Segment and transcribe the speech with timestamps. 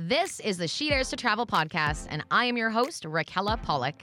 [0.00, 3.96] This is the She Dares to Travel podcast, and I am your host, Raquella Pollock.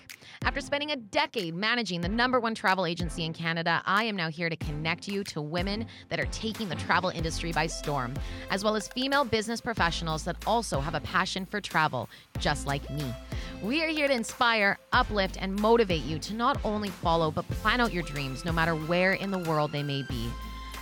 [0.44, 4.30] After spending a decade managing the number one travel agency in Canada, I am now
[4.30, 8.14] here to connect you to women that are taking the travel industry by storm,
[8.52, 12.10] as well as female business professionals that also have a passion for travel,
[12.40, 13.16] just like me.
[13.64, 17.80] We are here to inspire, uplift, and motivate you to not only follow, but plan
[17.80, 20.30] out your dreams, no matter where in the world they may be.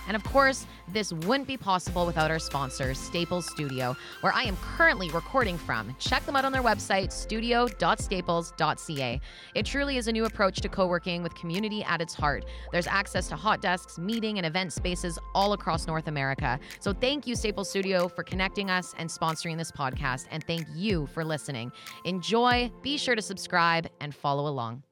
[0.06, 4.56] And of course, this wouldn't be possible without our sponsor, Staples Studio, where I am
[4.58, 5.94] currently recording from.
[5.98, 9.20] Check them out on their website, studio.staples.ca.
[9.54, 12.44] It truly is a new approach to co working with community at its heart.
[12.72, 16.58] There's access to hot desks, meeting, and event spaces all across North America.
[16.80, 20.26] So thank you, Staples Studio, for connecting us and sponsoring this podcast.
[20.30, 21.72] And thank you for listening.
[22.04, 24.82] Enjoy, be sure to subscribe, and follow along.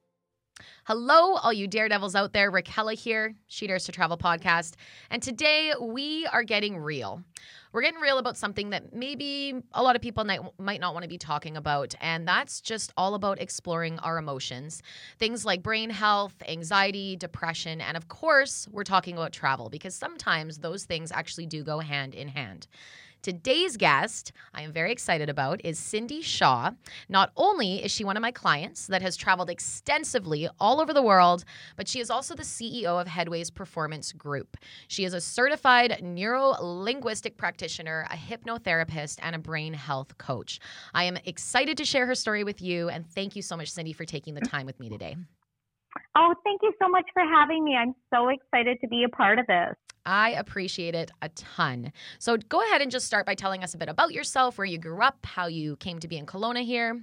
[0.85, 2.51] Hello, all you daredevils out there.
[2.51, 4.73] Raquella here, She Dares to Travel podcast.
[5.09, 7.23] And today we are getting real.
[7.71, 11.09] We're getting real about something that maybe a lot of people might not want to
[11.09, 11.95] be talking about.
[12.01, 14.83] And that's just all about exploring our emotions.
[15.17, 17.81] Things like brain health, anxiety, depression.
[17.81, 22.13] And of course, we're talking about travel because sometimes those things actually do go hand
[22.13, 22.67] in hand.
[23.23, 26.71] Today's guest, I am very excited about, is Cindy Shaw.
[27.07, 31.01] Not only is she one of my clients that has traveled extensively all over the
[31.01, 31.45] world,
[31.77, 34.57] but she is also the CEO of Headways Performance Group.
[34.89, 40.59] She is a certified neuro linguistic practitioner, a hypnotherapist, and a brain health coach.
[40.93, 43.93] I am excited to share her story with you, and thank you so much, Cindy,
[43.93, 45.15] for taking the time with me today.
[46.17, 47.77] Oh, thank you so much for having me.
[47.77, 49.75] I'm so excited to be a part of this.
[50.05, 51.91] I appreciate it a ton.
[52.19, 54.77] So go ahead and just start by telling us a bit about yourself, where you
[54.77, 57.01] grew up, how you came to be in Kelowna here.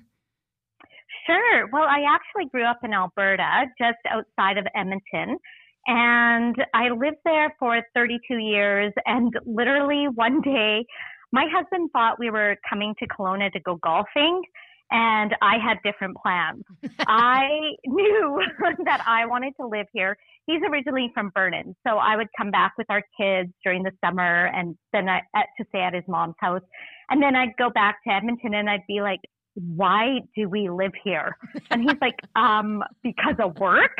[1.27, 1.69] Sure.
[1.73, 5.39] Well, I actually grew up in Alberta, just outside of Edmonton.
[5.87, 8.93] And I lived there for 32 years.
[9.07, 10.85] And literally one day,
[11.33, 14.43] my husband thought we were coming to Kelowna to go golfing
[14.91, 16.65] and I had different plans.
[17.07, 17.49] I
[17.87, 18.43] knew
[18.85, 20.17] that I wanted to live here.
[20.47, 24.47] He's originally from Vernon, so I would come back with our kids during the summer,
[24.47, 25.21] and then I
[25.59, 26.63] to stay at his mom's house,
[27.11, 29.21] and then I'd go back to Edmonton, and I'd be like,
[29.55, 31.37] "Why do we live here?"
[31.71, 33.97] And he's like, "Um, because of work."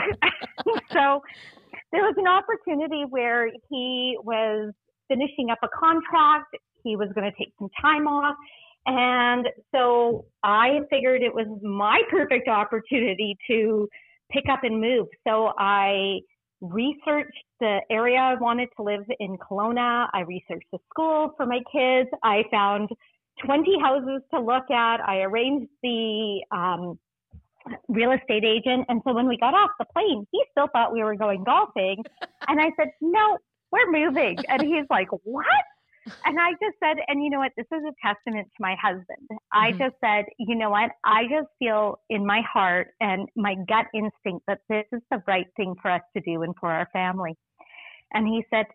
[0.93, 1.23] so
[1.93, 4.73] there was an opportunity where he was
[5.09, 6.57] finishing up a contract.
[6.83, 8.37] He was going to take some time off
[8.87, 13.89] and so I figured it was my perfect opportunity to
[14.31, 15.09] pick up and move.
[15.27, 16.21] So I
[16.61, 20.09] researched the area I wanted to live in Kelowna.
[20.13, 22.09] I researched the school for my kids.
[22.23, 22.91] I found
[23.45, 25.01] 20 houses to look at.
[25.01, 26.99] I arranged the um,
[27.89, 28.87] real estate agent.
[28.89, 32.03] And so when we got off the plane, he still thought we were going golfing.
[32.49, 33.39] and I said, no,
[33.73, 34.39] we're moving.
[34.49, 35.47] And he's like, what?
[36.25, 37.53] And I just said, and you know what?
[37.57, 39.29] This is a testament to my husband.
[39.31, 39.37] Mm-hmm.
[39.53, 40.91] I just said, you know what?
[41.05, 45.47] I just feel in my heart and my gut instinct that this is the right
[45.57, 47.37] thing for us to do and for our family.
[48.13, 48.67] And he said,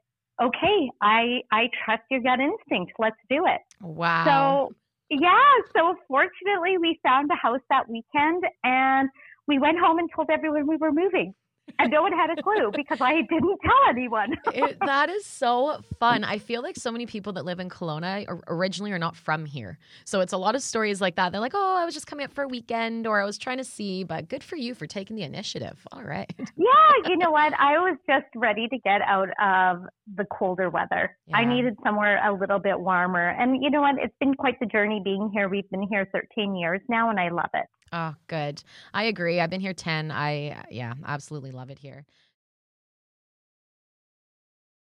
[0.41, 2.93] okay, I, I trust your gut instinct.
[2.99, 3.61] Let's do it.
[3.81, 4.69] Wow.
[4.69, 4.75] So
[5.09, 5.51] yeah.
[5.75, 9.09] So fortunately we found a house that weekend and
[9.47, 11.33] we went home and told everyone we were moving
[11.79, 14.35] and no one had a clue because I didn't tell anyone.
[14.53, 16.23] it, that is so fun.
[16.23, 19.77] I feel like so many people that live in Kelowna originally are not from here.
[20.05, 21.31] So it's a lot of stories like that.
[21.31, 23.57] They're like, oh, I was just coming up for a weekend or I was trying
[23.57, 25.85] to see, but good for you for taking the initiative.
[25.91, 26.33] All right.
[26.57, 27.53] Yeah, you know what?
[27.59, 29.83] I was just ready to get out of
[30.15, 31.15] the colder weather.
[31.27, 31.37] Yeah.
[31.37, 33.29] I needed somewhere a little bit warmer.
[33.29, 33.95] And you know what?
[34.01, 35.49] It's been quite the journey being here.
[35.49, 37.65] We've been here 13 years now and I love it.
[37.95, 38.61] Oh, good.
[38.93, 39.39] I agree.
[39.39, 40.11] I've been here 10.
[40.11, 42.05] I, yeah, absolutely love it here.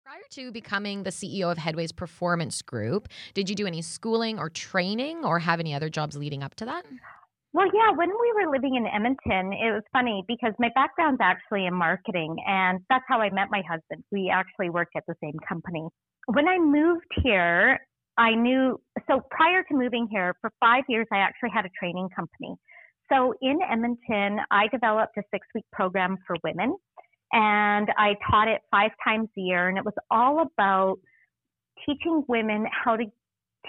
[0.05, 4.49] Prior to becoming the CEO of Headways Performance Group, did you do any schooling or
[4.49, 6.85] training or have any other jobs leading up to that?
[7.53, 11.67] Well, yeah, when we were living in Edmonton, it was funny because my background's actually
[11.67, 14.05] in marketing, and that's how I met my husband.
[14.13, 15.89] We actually worked at the same company.
[16.27, 17.81] When I moved here,
[18.17, 22.09] I knew, so prior to moving here, for five years, I actually had a training
[22.15, 22.55] company.
[23.13, 26.77] So in Edmonton, I developed a six week program for women
[27.33, 29.69] and I taught it five times a year.
[29.69, 30.99] And it was all about
[31.87, 33.05] teaching women how to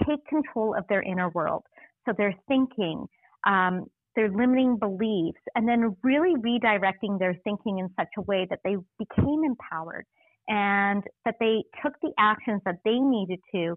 [0.07, 1.63] take control of their inner world.
[2.05, 3.05] So their thinking,
[3.45, 3.85] um,
[4.15, 8.75] their limiting beliefs, and then really redirecting their thinking in such a way that they
[8.99, 10.05] became empowered
[10.47, 13.75] and that they took the actions that they needed to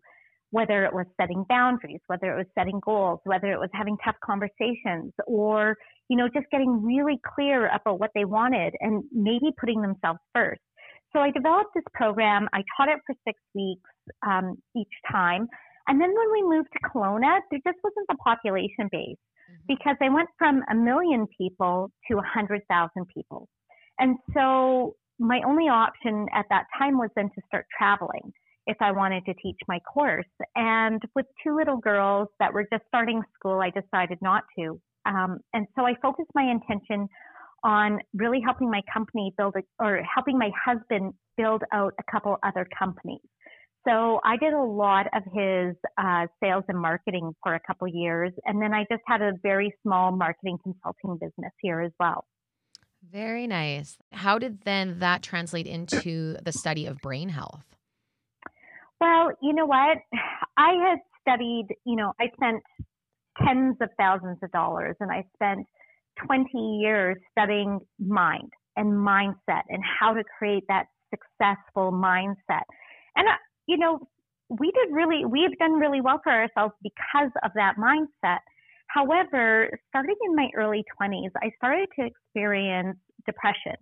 [0.55, 4.15] whether it was setting boundaries, whether it was setting goals, whether it was having tough
[4.25, 5.77] conversations or,
[6.09, 10.61] you know, just getting really clear about what they wanted and maybe putting themselves first.
[11.13, 12.47] So I developed this program.
[12.53, 13.91] I taught it for six weeks
[14.25, 15.49] um, each time.
[15.89, 19.55] And then when we moved to Kelowna, there just wasn't the population base mm-hmm.
[19.67, 23.49] because I went from a million people to a hundred thousand people.
[23.99, 28.33] And so my only option at that time was then to start traveling
[28.67, 30.27] if I wanted to teach my course.
[30.57, 34.81] And with two little girls that were just starting school, I decided not to.
[35.07, 37.09] Um, and so I focused my intention
[37.63, 42.37] on really helping my company build a, or helping my husband build out a couple
[42.43, 43.21] other companies.
[43.87, 48.33] So I did a lot of his uh, sales and marketing for a couple years,
[48.47, 52.25] and then I just had a very small marketing consulting business here as well.
[53.11, 53.99] Very nice.
[54.13, 57.74] How did then that translate into the study of brain health?
[59.05, 59.99] Well, you know what?
[60.57, 62.63] I had studied, you know, I spent
[63.45, 65.67] tens of thousands of dollars and I spent
[66.27, 66.49] 20
[66.81, 72.65] years studying mind and mindset and how to create that successful mindset.
[73.15, 73.37] And, uh,
[73.67, 74.09] you know,
[74.49, 78.39] we did really, we have done really well for ourselves because of that mindset.
[78.87, 82.97] However, starting in my early 20s, I started to experience
[83.27, 83.77] depression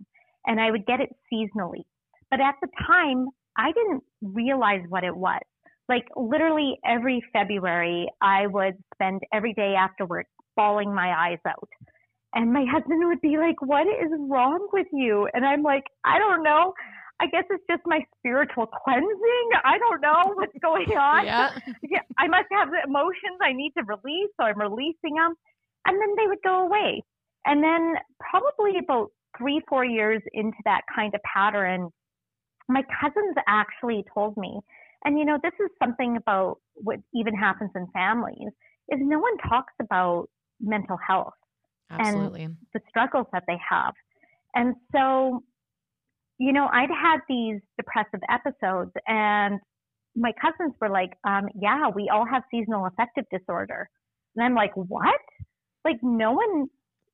[0.47, 1.83] and I would get it seasonally.
[2.29, 5.41] But at the time, I didn't realize what it was.
[5.89, 11.69] Like literally every February, I would spend every day after work bawling my eyes out.
[12.35, 15.27] And my husband would be like, What is wrong with you?
[15.33, 16.73] And I'm like, I don't know.
[17.19, 19.49] I guess it's just my spiritual cleansing.
[19.63, 21.25] I don't know what's going on.
[21.25, 21.51] yeah.
[21.83, 21.99] yeah.
[22.17, 25.35] I must have the emotions I need to release, so I'm releasing them.
[25.85, 27.03] And then they would go away.
[27.45, 31.89] And then probably about three, four years into that kind of pattern,
[32.69, 34.59] my cousins actually told me,
[35.05, 38.49] and you know, this is something about what even happens in families,
[38.89, 40.29] is no one talks about
[40.61, 41.33] mental health
[41.89, 42.43] Absolutely.
[42.43, 43.93] and the struggles that they have.
[44.55, 45.43] And so,
[46.37, 49.59] you know, I'd had these depressive episodes and
[50.15, 53.89] my cousins were like, um, yeah, we all have seasonal affective disorder.
[54.35, 55.19] And I'm like, what?
[55.83, 56.67] Like no one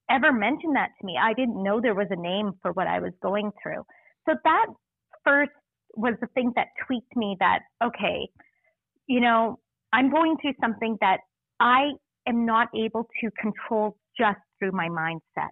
[0.09, 1.17] ever mentioned that to me.
[1.21, 3.85] I didn't know there was a name for what I was going through.
[4.27, 4.65] So that
[5.25, 5.51] first
[5.95, 8.29] was the thing that tweaked me that, okay,
[9.07, 9.59] you know,
[9.91, 11.19] I'm going through something that
[11.59, 11.91] I
[12.27, 15.49] am not able to control just through my mindset.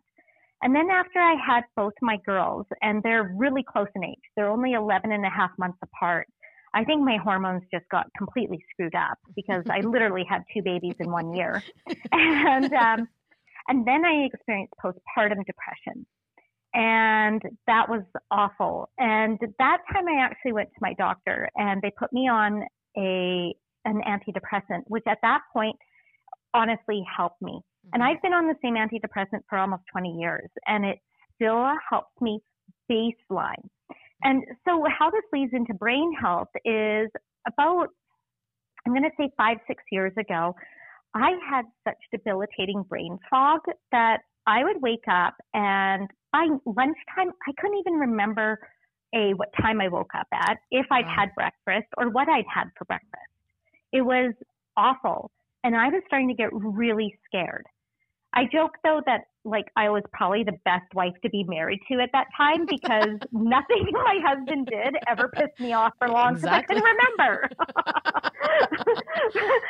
[0.61, 4.49] And then after I had both my girls, and they're really close in age, they're
[4.49, 6.27] only 11 and a half months apart.
[6.73, 10.95] I think my hormones just got completely screwed up because I literally had two babies
[10.99, 11.63] in one year.
[12.11, 13.07] And, um,
[13.67, 16.05] and then I experienced postpartum depression
[16.77, 18.87] and that was awful.
[18.99, 22.63] And that time I actually went to my doctor and they put me on
[22.95, 23.53] a
[23.85, 25.75] an antidepressant, which at that point
[26.53, 27.59] honestly helped me.
[27.93, 28.11] And mm-hmm.
[28.11, 30.99] I've been on the same antidepressant for almost 20 years and it
[31.35, 32.39] still helps me
[32.91, 33.67] baseline.
[34.23, 37.09] And so how this leads into brain health is
[37.47, 37.87] about
[38.85, 40.55] I'm going to say 5 6 years ago,
[41.15, 47.51] I had such debilitating brain fog that I would wake up and by lunchtime, I
[47.59, 48.59] couldn't even remember
[49.13, 51.15] a what time I woke up at, if I'd wow.
[51.15, 53.13] had breakfast or what I'd had for breakfast.
[53.93, 54.33] It was
[54.75, 55.31] awful.
[55.63, 57.65] And I was starting to get really scared.
[58.33, 61.99] I joke though that like I was probably the best wife to be married to
[61.99, 66.43] at that time because nothing my husband did ever pissed me off for long because
[66.43, 66.77] exactly.
[66.77, 67.49] I couldn't remember.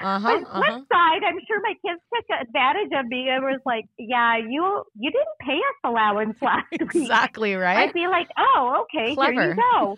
[0.02, 0.62] uh-huh, but uh-huh.
[0.62, 4.84] flip side, I'm sure my kids took advantage of me and was like, "Yeah, you
[5.00, 7.78] you didn't pay us allowance last week." Exactly right.
[7.78, 9.32] I'd be like, "Oh, okay, clever.
[9.34, 9.98] here you go."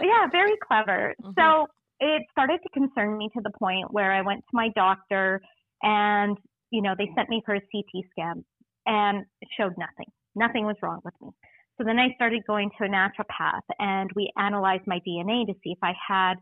[0.00, 1.14] yeah, very clever.
[1.38, 1.68] So
[2.00, 5.40] it started to concern me to the point where I went to my doctor
[5.82, 6.36] and
[6.70, 8.44] you know, they sent me for a CT scan
[8.86, 10.10] and it showed nothing.
[10.34, 11.30] Nothing was wrong with me.
[11.78, 15.70] So then I started going to a naturopath and we analyzed my DNA to see
[15.70, 16.34] if I had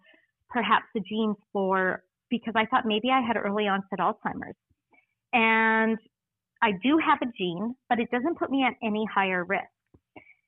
[0.49, 4.57] perhaps the genes for, because I thought maybe I had early onset Alzheimer's.
[5.33, 5.99] And
[6.63, 9.65] I do have a gene, but it doesn't put me at any higher risk.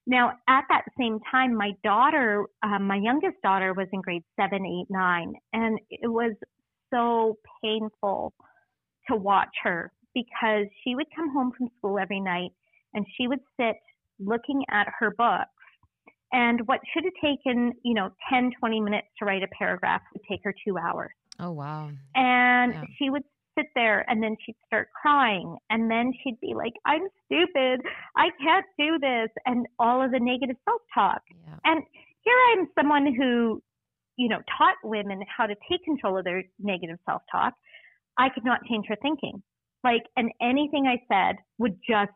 [0.06, 4.64] Now, at that same time, my daughter, um, my youngest daughter, was in grade seven,
[4.64, 6.32] eight, nine, and it was
[6.94, 8.32] so painful
[9.08, 12.50] to watch her because she would come home from school every night
[12.94, 13.76] and she would sit
[14.18, 15.50] looking at her books.
[16.32, 20.22] And what should have taken you know 10 20 minutes to write a paragraph would
[20.28, 21.12] take her two hours.
[21.38, 21.90] Oh wow.
[22.14, 22.84] And yeah.
[22.98, 23.22] she would
[23.56, 25.56] sit there and then she'd start crying.
[25.70, 27.82] And then she'd be like i'm stupid.
[28.16, 29.28] I can't do this.
[29.44, 31.22] And all of the negative self-talk.
[31.30, 31.54] Yeah.
[31.64, 31.82] and
[32.22, 33.62] here i'm someone who
[34.16, 37.54] you know taught women how to take control of their negative self-talk
[38.18, 39.42] I could not change her thinking.
[39.84, 42.12] Like, and anything I said would just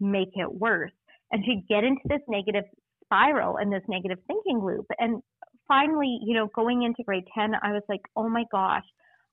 [0.00, 0.92] make it worse.
[1.30, 2.64] And she'd get into this negative
[3.04, 4.86] spiral and this negative thinking loop.
[4.98, 5.22] And
[5.68, 8.84] finally, you know, going into grade 10, I was like, oh my gosh,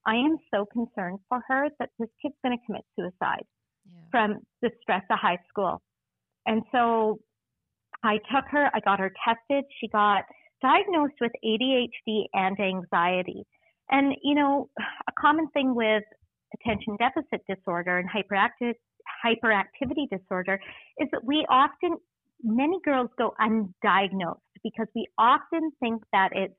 [0.06, 3.46] I am so concerned for her that this kid's going to commit suicide
[3.86, 4.02] yeah.
[4.10, 5.82] from the stress of high school.
[6.46, 7.20] And so
[8.04, 9.66] I took her, I got her tested.
[9.80, 10.24] She got
[10.62, 13.44] diagnosed with ADHD and anxiety.
[13.92, 16.04] And, you know, a common thing with
[16.54, 18.74] attention deficit disorder and hyperactive,
[19.26, 20.60] hyperactivity disorder
[20.98, 21.98] is that we often,
[22.44, 26.54] many girls go undiagnosed because we often think that it's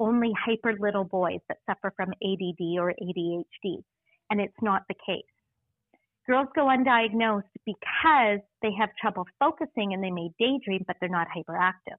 [0.00, 3.82] only hyper little boys that suffer from ADD or ADHD.
[4.30, 5.24] And it's not the case.
[6.26, 11.26] Girls go undiagnosed because they have trouble focusing and they may daydream, but they're not
[11.34, 11.96] hyperactive.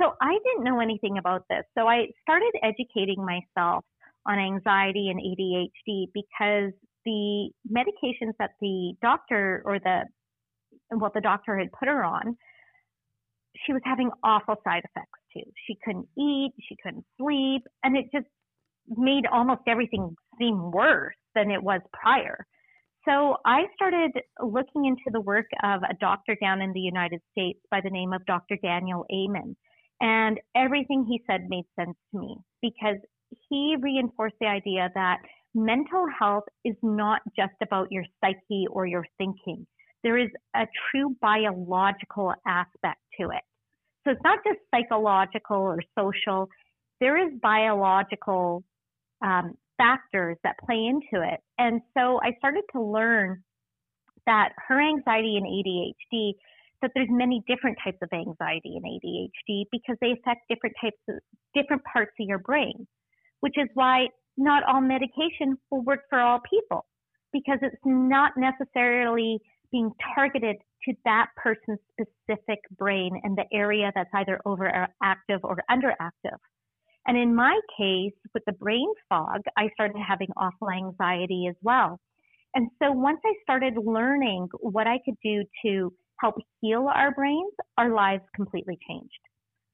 [0.00, 1.62] So I didn't know anything about this.
[1.76, 3.84] So I started educating myself
[4.26, 6.72] on anxiety and ADHD because
[7.04, 10.04] the medications that the doctor or the
[10.90, 12.36] what the doctor had put her on,
[13.66, 15.50] she was having awful side effects too.
[15.66, 18.26] She couldn't eat, she couldn't sleep, and it just
[18.88, 22.46] made almost everything seem worse than it was prior.
[23.06, 24.12] So I started
[24.42, 28.12] looking into the work of a doctor down in the United States by the name
[28.12, 28.56] of Dr.
[28.62, 29.56] Daniel Amen.
[30.00, 32.96] And everything he said made sense to me because
[33.48, 35.18] he reinforced the idea that
[35.54, 39.66] mental health is not just about your psyche or your thinking.
[40.02, 43.42] There is a true biological aspect to it.
[44.04, 46.48] So it's not just psychological or social.
[47.00, 48.64] There is biological
[49.22, 51.40] um, factors that play into it.
[51.58, 53.42] And so I started to learn
[54.26, 56.32] that her anxiety and ADHD
[56.82, 61.16] that there's many different types of anxiety and ADHD because they affect different types of
[61.54, 62.86] different parts of your brain,
[63.44, 64.06] which is why
[64.38, 66.86] not all medication will work for all people
[67.30, 69.38] because it's not necessarily
[69.70, 76.38] being targeted to that person's specific brain and the area that's either overactive or underactive.
[77.06, 82.00] And in my case, with the brain fog, I started having awful anxiety as well.
[82.54, 87.52] And so once I started learning what I could do to help heal our brains,
[87.76, 89.20] our lives completely changed.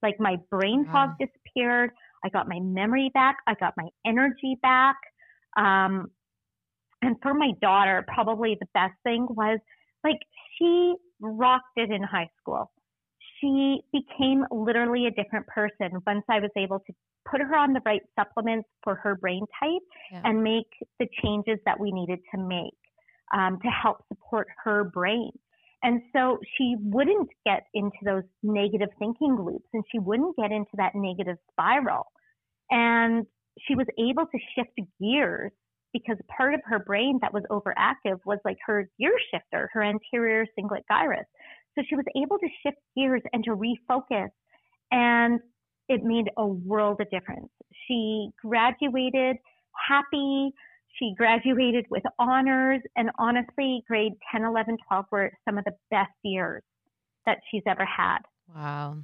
[0.02, 1.24] Like my brain fog mm-hmm.
[1.24, 1.90] disappeared.
[2.24, 3.36] I got my memory back.
[3.46, 4.96] I got my energy back.
[5.56, 6.10] Um,
[7.02, 9.58] and for my daughter, probably the best thing was
[10.04, 10.18] like
[10.58, 12.70] she rocked it in high school.
[13.40, 16.92] She became literally a different person once I was able to
[17.30, 19.70] put her on the right supplements for her brain type
[20.12, 20.22] yeah.
[20.24, 22.74] and make the changes that we needed to make
[23.34, 25.30] um, to help support her brain.
[25.82, 30.70] And so she wouldn't get into those negative thinking loops and she wouldn't get into
[30.74, 32.06] that negative spiral.
[32.70, 33.26] And
[33.66, 35.52] she was able to shift gears
[35.92, 40.46] because part of her brain that was overactive was like her gear shifter, her anterior
[40.58, 41.26] cingulate gyrus.
[41.74, 44.28] So she was able to shift gears and to refocus.
[44.92, 45.40] And
[45.88, 47.48] it made a world of difference.
[47.86, 49.36] She graduated
[49.88, 50.52] happy.
[50.98, 56.12] She graduated with honors, and honestly, grade 10, 11, 12 were some of the best
[56.22, 56.62] years
[57.26, 58.18] that she's ever had.
[58.54, 58.98] Wow.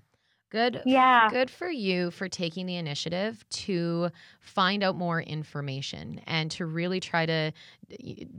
[0.57, 0.83] Good.
[0.87, 1.29] Yeah.
[1.29, 4.11] Good for you for taking the initiative to
[4.41, 7.53] find out more information and to really try to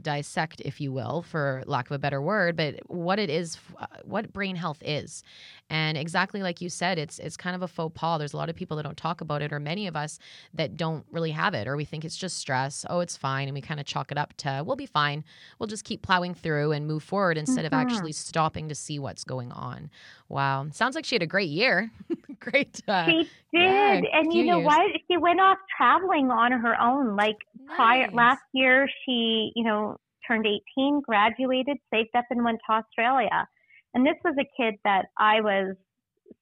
[0.02, 3.86] dissect, if you will, for lack of a better word, but what it is, uh,
[4.02, 5.22] what brain health is.
[5.70, 8.18] And exactly like you said, it's it's kind of a faux pas.
[8.18, 10.18] There's a lot of people that don't talk about it, or many of us
[10.54, 12.84] that don't really have it, or we think it's just stress.
[12.90, 15.24] Oh, it's fine, and we kind of chalk it up to we'll be fine.
[15.58, 17.66] We'll just keep plowing through and move forward instead mm-hmm.
[17.66, 19.90] of actually stopping to see what's going on.
[20.28, 21.90] Wow, sounds like she had a great year.
[22.40, 22.80] great.
[22.86, 24.66] Uh, she did, yeah, and you know years.
[24.66, 24.90] what?
[25.10, 27.16] She went off traveling on her own.
[27.16, 27.76] Like nice.
[27.76, 33.48] prior last year, she you know turned 18, graduated, saved up, and went to Australia.
[33.94, 35.74] And this was a kid that I was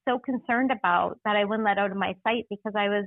[0.06, 3.06] so concerned about that I wouldn't let out of my sight because I was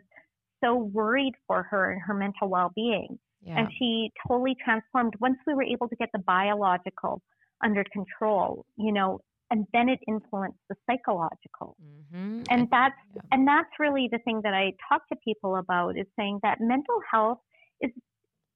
[0.64, 3.20] so worried for her and her mental well being.
[3.42, 3.60] Yeah.
[3.60, 7.22] And she totally transformed once we were able to get the biological
[7.64, 9.20] under control, you know,
[9.52, 11.76] and then it influenced the psychological.
[12.14, 12.44] Mm-hmm.
[12.50, 13.22] And that's yeah.
[13.32, 17.00] and that's really the thing that I talk to people about is saying that mental
[17.12, 17.40] health
[17.82, 17.92] is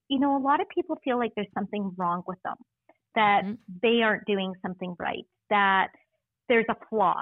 [0.10, 2.58] you know, a lot of people feel like there's something wrong with them,
[3.16, 3.54] that mm-hmm.
[3.82, 5.88] they aren't doing something right that
[6.50, 7.22] there's a flaw.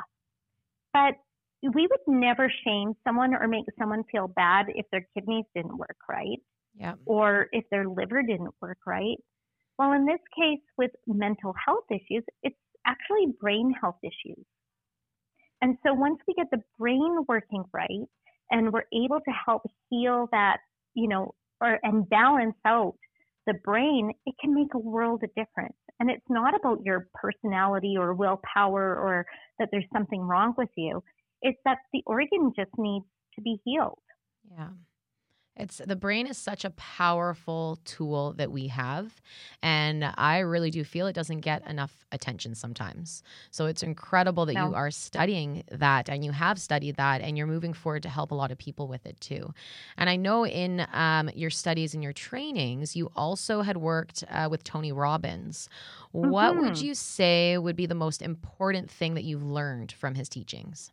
[0.94, 1.16] But
[1.62, 5.98] we would never shame someone or make someone feel bad if their kidneys didn't work
[6.10, 6.40] right.
[6.76, 6.94] Yeah.
[7.06, 9.18] Or if their liver didn't work right.
[9.78, 14.46] Well, in this case, with mental health issues, it's actually brain health issues.
[15.62, 18.08] And so once we get the brain working right
[18.50, 20.58] and we're able to help heal that,
[20.96, 22.96] you know, or and balance out
[23.48, 25.76] the brain, it can make a world of difference.
[26.00, 29.26] And it's not about your personality or willpower or
[29.60, 31.04] that there's something wrong with you.
[31.42, 34.00] It's that the organ just needs to be healed.
[34.52, 34.70] Yeah.
[35.58, 39.22] It's the brain is such a powerful tool that we have.
[39.62, 43.22] And I really do feel it doesn't get enough attention sometimes.
[43.52, 44.70] So it's incredible that no.
[44.70, 48.32] you are studying that and you have studied that and you're moving forward to help
[48.32, 49.54] a lot of people with it too.
[49.98, 54.48] And I know in um, your studies and your trainings, you also had worked uh,
[54.50, 55.68] with Tony Robbins.
[56.16, 56.30] Mm-hmm.
[56.30, 56.86] What would mm-hmm.
[56.86, 60.92] you say would be the most important thing that you've learned from his teachings?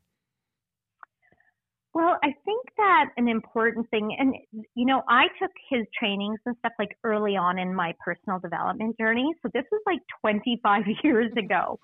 [1.99, 4.33] Well, I think that an important thing, and
[4.76, 8.97] you know, I took his trainings and stuff like early on in my personal development
[8.97, 9.26] journey.
[9.43, 11.81] So this was like 25 years ago.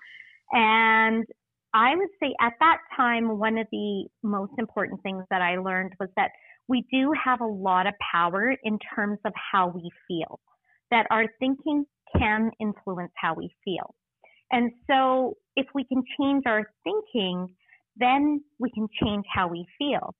[0.53, 1.25] And
[1.73, 5.91] I would say at that time, one of the most important things that I learned
[5.99, 6.31] was that
[6.69, 10.39] we do have a lot of power in terms of how we feel,
[10.91, 11.83] that our thinking
[12.17, 13.93] can influence how we feel.
[14.49, 17.49] And so if we can change our thinking,
[17.97, 20.13] then we can change how we feel.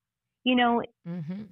[0.43, 1.43] You know, mm-hmm.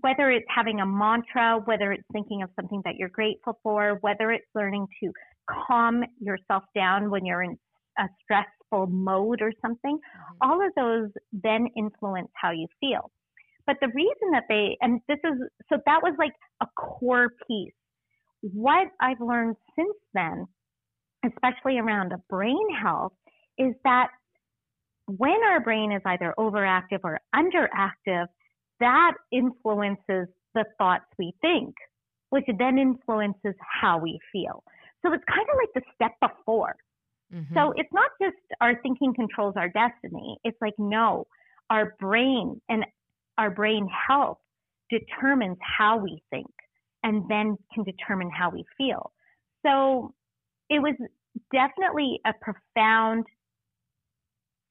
[0.00, 4.30] whether it's having a mantra, whether it's thinking of something that you're grateful for, whether
[4.30, 5.10] it's learning to
[5.48, 7.58] calm yourself down when you're in
[7.98, 10.50] a stressful mode or something, mm-hmm.
[10.50, 13.10] all of those then influence how you feel.
[13.66, 17.72] But the reason that they, and this is, so that was like a core piece.
[18.42, 20.46] What I've learned since then,
[21.24, 23.12] especially around brain health,
[23.56, 24.08] is that
[25.06, 28.26] when our brain is either overactive or underactive,
[28.80, 31.74] that influences the thoughts we think,
[32.30, 34.62] which then influences how we feel.
[35.04, 36.74] So it's kind of like the step before.
[37.32, 37.54] Mm-hmm.
[37.54, 40.38] So it's not just our thinking controls our destiny.
[40.44, 41.26] It's like, no,
[41.70, 42.84] our brain and
[43.38, 44.38] our brain health
[44.90, 46.50] determines how we think
[47.02, 49.12] and then can determine how we feel.
[49.64, 50.14] So
[50.70, 50.94] it was
[51.52, 53.24] definitely a profound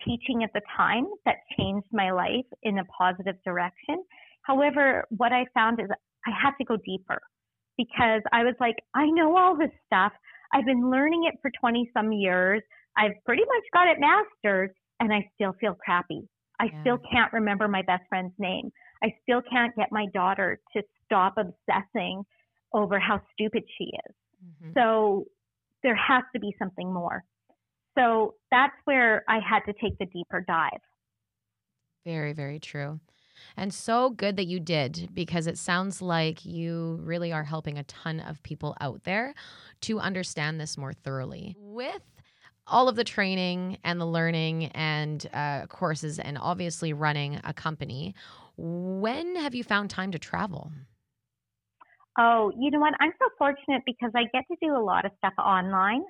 [0.05, 4.03] teaching at the time that changed my life in a positive direction.
[4.43, 5.87] However, what I found is
[6.25, 7.21] I had to go deeper
[7.77, 10.11] because I was like, I know all this stuff.
[10.53, 12.61] I've been learning it for 20 some years.
[12.97, 16.21] I've pretty much got it mastered and I still feel crappy.
[16.59, 16.81] I yeah.
[16.81, 18.71] still can't remember my best friend's name.
[19.03, 22.23] I still can't get my daughter to stop obsessing
[22.73, 24.15] over how stupid she is.
[24.43, 24.71] Mm-hmm.
[24.75, 25.25] So
[25.83, 27.23] there has to be something more.
[27.97, 30.81] So that's where I had to take the deeper dive.
[32.05, 32.99] Very, very true.
[33.57, 37.83] And so good that you did because it sounds like you really are helping a
[37.83, 39.33] ton of people out there
[39.81, 41.55] to understand this more thoroughly.
[41.59, 42.01] With
[42.67, 48.15] all of the training and the learning and uh, courses, and obviously running a company,
[48.55, 50.71] when have you found time to travel?
[52.17, 52.93] Oh, you know what?
[52.99, 56.03] I'm so fortunate because I get to do a lot of stuff online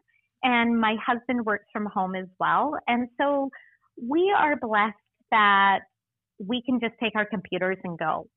[0.44, 2.78] and my husband works from home as well.
[2.88, 3.50] And so
[4.02, 4.94] we are blessed
[5.32, 5.80] that
[6.40, 8.28] we can just take our computers and go.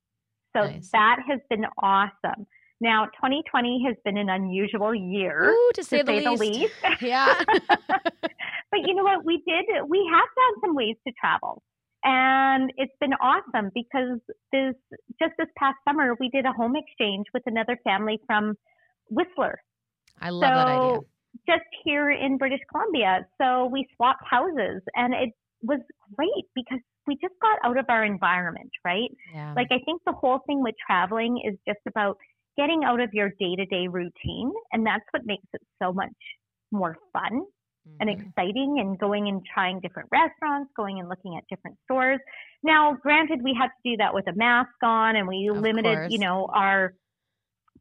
[0.57, 0.89] So nice.
[0.93, 2.47] that has been awesome.
[2.81, 6.41] Now, 2020 has been an unusual year, Ooh, to, say, to the, say least.
[6.83, 7.03] the least.
[7.03, 7.35] Yeah.
[7.89, 9.25] but you know what?
[9.25, 11.63] We did, we have found some ways to travel.
[12.05, 14.21] And it's been awesome because
[14.53, 14.75] this,
[15.21, 18.55] just this past summer, we did a home exchange with another family from
[19.11, 19.59] Whistler.
[20.21, 21.01] I love so, that idea
[21.49, 23.27] just here in British Columbia.
[23.41, 25.31] So we swapped houses and it
[25.63, 25.81] was
[26.15, 29.11] great because we just got out of our environment, right?
[29.35, 29.53] Yeah.
[29.55, 32.17] Like I think the whole thing with traveling is just about
[32.57, 36.09] getting out of your day-to-day routine and that's what makes it so much
[36.73, 37.97] more fun mm-hmm.
[38.01, 42.19] and exciting and going and trying different restaurants, going and looking at different stores.
[42.63, 45.97] Now, granted we had to do that with a mask on and we of limited,
[45.97, 46.13] course.
[46.13, 46.95] you know, our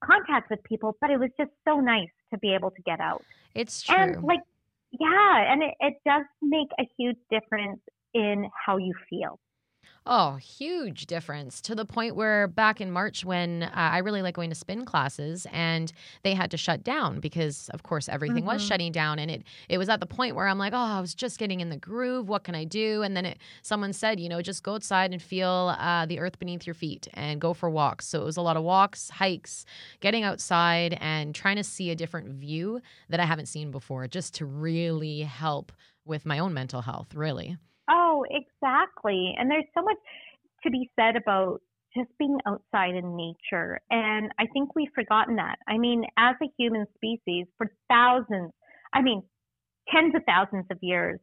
[0.05, 3.23] contact with people, but it was just so nice to be able to get out.
[3.53, 3.95] It's true.
[3.95, 4.41] And like,
[4.91, 7.79] yeah, and it, it does make a huge difference
[8.13, 9.39] in how you feel.
[10.07, 14.35] Oh, huge difference to the point where back in March, when uh, I really like
[14.35, 15.91] going to spin classes, and
[16.21, 18.53] they had to shut down because, of course, everything mm-hmm.
[18.53, 21.01] was shutting down, and it it was at the point where I'm like, oh, I
[21.01, 22.29] was just getting in the groove.
[22.29, 23.01] What can I do?
[23.01, 26.37] And then it, someone said, you know, just go outside and feel uh, the earth
[26.37, 28.07] beneath your feet, and go for walks.
[28.07, 29.65] So it was a lot of walks, hikes,
[30.01, 34.35] getting outside, and trying to see a different view that I haven't seen before, just
[34.35, 35.71] to really help
[36.05, 37.15] with my own mental health.
[37.15, 37.57] Really.
[37.89, 39.35] Oh, exactly.
[39.37, 39.97] And there's so much
[40.63, 41.61] to be said about
[41.95, 43.79] just being outside in nature.
[43.89, 45.57] And I think we've forgotten that.
[45.67, 48.51] I mean, as a human species, for thousands,
[48.93, 49.23] I mean,
[49.93, 51.19] tens of thousands of years,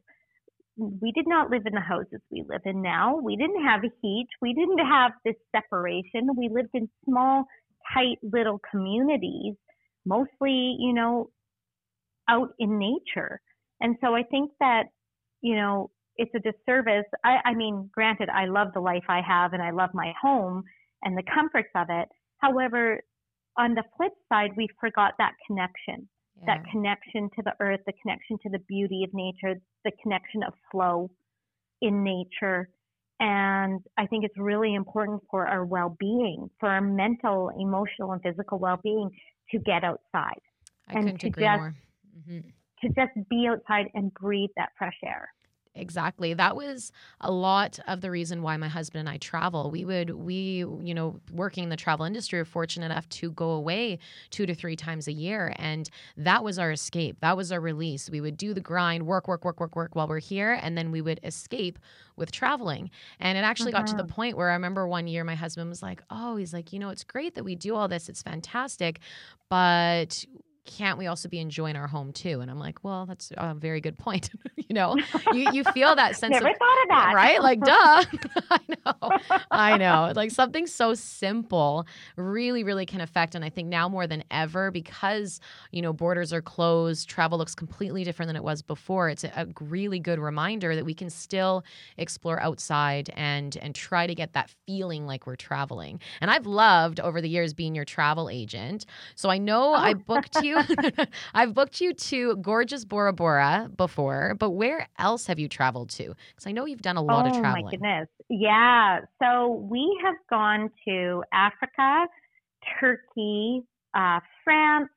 [0.77, 3.17] we did not live in the houses we live in now.
[3.17, 4.27] We didn't have heat.
[4.41, 6.29] We didn't have this separation.
[6.35, 7.45] We lived in small,
[7.93, 9.55] tight little communities,
[10.05, 11.29] mostly, you know,
[12.29, 13.41] out in nature.
[13.81, 14.85] And so I think that,
[15.41, 17.05] you know, it's a disservice.
[17.23, 20.63] I, I mean, granted, I love the life I have and I love my home
[21.03, 22.07] and the comforts of it.
[22.37, 23.01] However,
[23.57, 26.07] on the flip side, we forgot that connection,
[26.39, 26.45] yeah.
[26.47, 30.53] that connection to the earth, the connection to the beauty of nature, the connection of
[30.71, 31.09] flow
[31.81, 32.69] in nature.
[33.19, 38.21] And I think it's really important for our well being, for our mental, emotional, and
[38.21, 39.09] physical well being
[39.51, 40.41] to get outside.
[40.89, 42.39] I and to just, mm-hmm.
[42.81, 45.29] To just be outside and breathe that fresh air.
[45.75, 46.35] Exactly.
[46.35, 49.71] That was a lot of the reason why my husband and I travel.
[49.71, 53.49] We would, we, you know, working in the travel industry, are fortunate enough to go
[53.51, 53.97] away
[54.29, 55.53] two to three times a year.
[55.57, 57.17] And that was our escape.
[57.21, 58.07] That was our release.
[58.07, 60.59] We would do the grind, work, work, work, work, work while we're here.
[60.61, 61.79] And then we would escape
[62.15, 62.91] with traveling.
[63.19, 64.13] And it actually got to the uh-huh.
[64.13, 66.89] point where I remember one year my husband was like, Oh, he's like, you know,
[66.89, 68.09] it's great that we do all this.
[68.09, 68.99] It's fantastic.
[69.49, 70.23] But
[70.65, 72.39] can't we also be enjoying our home too?
[72.39, 74.29] And I'm like, well, that's a very good point.
[74.55, 74.95] you know,
[75.33, 77.13] you, you feel that sense Never of, thought of that.
[77.13, 77.41] right?
[77.41, 78.03] Like, duh.
[78.49, 79.37] I know.
[79.51, 80.13] I know.
[80.15, 83.35] Like something so simple really, really can affect.
[83.35, 87.55] And I think now more than ever, because, you know, borders are closed, travel looks
[87.55, 89.09] completely different than it was before.
[89.09, 91.63] It's a, a really good reminder that we can still
[91.97, 95.99] explore outside and and try to get that feeling like we're traveling.
[96.21, 98.85] And I've loved over the years being your travel agent.
[99.15, 99.95] So I know I oh.
[99.95, 100.52] booked you
[101.33, 106.15] I've booked you to gorgeous Bora Bora before, but where else have you traveled to?
[106.29, 107.63] Because I know you've done a lot oh, of traveling.
[107.63, 108.07] Oh my goodness.
[108.29, 108.99] Yeah.
[109.21, 112.07] So we have gone to Africa,
[112.79, 113.63] Turkey,
[113.93, 114.89] uh, France,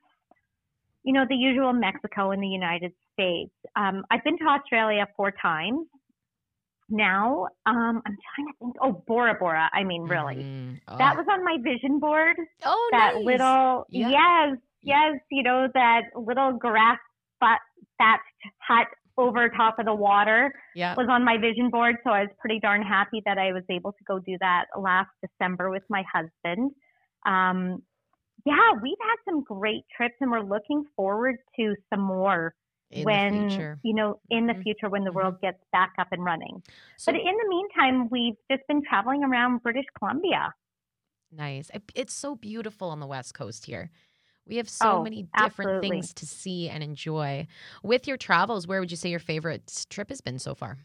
[1.05, 3.53] you know, the usual Mexico and the United States.
[3.77, 5.87] Um, I've been to Australia four times
[6.89, 7.49] now.
[7.67, 8.77] Um, I'm trying to think.
[8.83, 9.71] Oh, Bora Bora.
[9.73, 10.99] I mean, really, mm, oh.
[10.99, 12.37] that was on my vision board.
[12.65, 13.25] Oh, that nice.
[13.25, 14.11] little yeah.
[14.11, 16.99] yes, yes, you know, that little grass
[17.41, 18.23] thatched
[18.59, 18.87] hut
[19.19, 20.95] over top of the water yeah.
[20.97, 21.97] was on my vision board.
[22.05, 25.09] So I was pretty darn happy that I was able to go do that last
[25.23, 26.73] December with my husband.
[27.25, 27.83] Um,
[28.45, 32.55] yeah, we've had some great trips and we're looking forward to some more
[32.91, 34.63] in when you know in the mm-hmm.
[34.63, 35.47] future when the world mm-hmm.
[35.47, 36.63] gets back up and running
[36.97, 40.55] so, but in the meantime we've just been traveling around british columbia
[41.33, 43.91] nice it's so beautiful on the west coast here
[44.47, 45.89] we have so oh, many different absolutely.
[45.89, 47.47] things to see and enjoy.
[47.83, 50.79] With your travels, where would you say your favorite trip has been so far?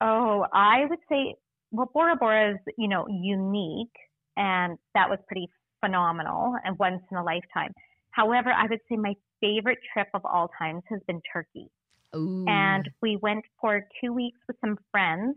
[0.00, 1.36] Oh, I would say,
[1.70, 3.96] well, Bora Bora is, you know, unique
[4.36, 5.48] and that was pretty
[5.84, 7.72] phenomenal and once in a lifetime.
[8.10, 11.70] However, I would say my favorite trip of all times has been Turkey.
[12.14, 12.44] Ooh.
[12.46, 15.36] And we went for two weeks with some friends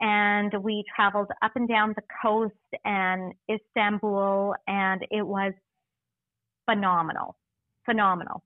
[0.00, 5.52] and we traveled up and down the coast and Istanbul and it was
[6.68, 7.36] phenomenal.
[7.84, 8.42] Phenomenal.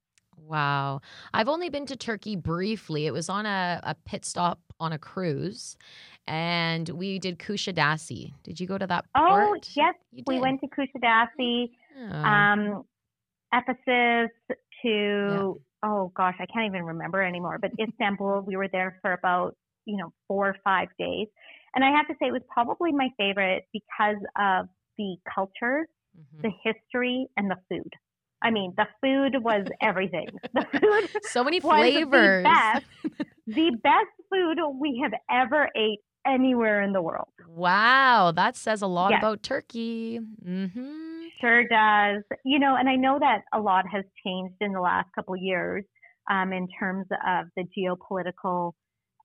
[0.46, 1.00] Wow.
[1.34, 3.06] I've only been to Turkey briefly.
[3.06, 5.76] It was on a, a pit stop on a cruise
[6.26, 8.32] and we did Kusadasi.
[8.44, 9.94] Did you go to that Oh, yes.
[10.26, 12.16] We went to Kusadasi, oh.
[12.16, 12.84] um,
[13.52, 14.30] Ephesus
[14.82, 15.52] to, yeah.
[15.82, 19.96] oh gosh, I can't even remember anymore, but Istanbul, we were there for about, you
[19.96, 21.28] know, four or five days.
[21.74, 26.42] And I have to say it was probably my favorite because of the culture, mm-hmm.
[26.42, 27.92] the history, and the food.
[28.42, 30.28] I mean, the food was everything.
[30.54, 32.44] The food so many flavors.
[32.44, 32.86] The best,
[33.46, 37.28] the best food we have ever ate anywhere in the world.
[37.48, 39.20] Wow, that says a lot yes.
[39.20, 40.20] about Turkey.
[40.46, 41.24] Mm-hmm.
[41.40, 42.22] Sure does.
[42.44, 45.40] You know, and I know that a lot has changed in the last couple of
[45.40, 45.84] years
[46.30, 48.72] um, in terms of the geopolitical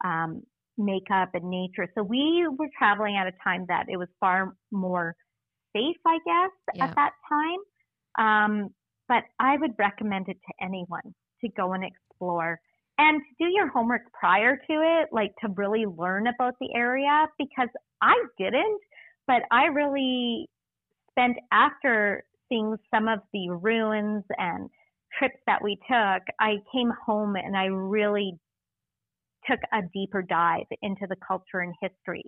[0.03, 0.43] um,
[0.77, 1.87] makeup and nature.
[1.95, 5.15] So we were traveling at a time that it was far more
[5.75, 6.85] safe, I guess, yeah.
[6.85, 7.59] at that time.
[8.19, 8.69] Um,
[9.13, 12.59] but I would recommend it to anyone to go and explore
[12.97, 17.27] and to do your homework prior to it, like to really learn about the area
[17.37, 17.69] because
[18.01, 18.81] I didn't,
[19.27, 20.49] but I really
[21.11, 24.67] spent after seeing some of the ruins and
[25.19, 28.33] trips that we took, I came home and I really
[29.47, 32.23] took a deeper dive into the culture and history,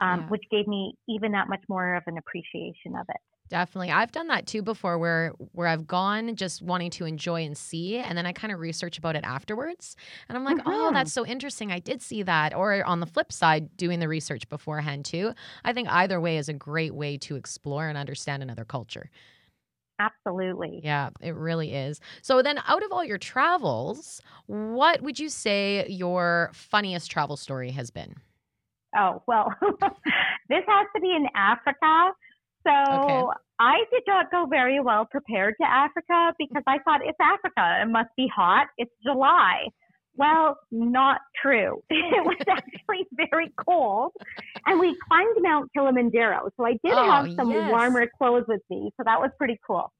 [0.00, 0.26] um, yeah.
[0.28, 3.33] which gave me even that much more of an appreciation of it.
[3.50, 3.90] Definitely.
[3.90, 7.98] I've done that too before where where I've gone just wanting to enjoy and see
[7.98, 9.96] and then I kind of research about it afterwards
[10.28, 10.70] and I'm like, mm-hmm.
[10.70, 11.70] "Oh, that's so interesting.
[11.70, 15.34] I did see that." Or on the flip side, doing the research beforehand too.
[15.62, 19.10] I think either way is a great way to explore and understand another culture.
[20.00, 20.80] Absolutely.
[20.82, 22.00] Yeah, it really is.
[22.22, 27.70] So then out of all your travels, what would you say your funniest travel story
[27.72, 28.16] has been?
[28.96, 29.52] Oh, well,
[30.48, 32.12] this has to be in Africa.
[32.66, 33.22] So okay.
[33.60, 37.80] I did not go very well prepared to Africa because I thought it's Africa.
[37.82, 38.68] It must be hot.
[38.78, 39.68] It's July.
[40.16, 41.82] Well, not true.
[41.90, 44.12] It was actually very cold.
[44.66, 46.50] And we climbed Mount Kilimanjaro.
[46.56, 47.68] So I did Oh, have some yes.
[47.68, 48.90] warmer clothes with me.
[48.96, 49.92] So that was pretty cool.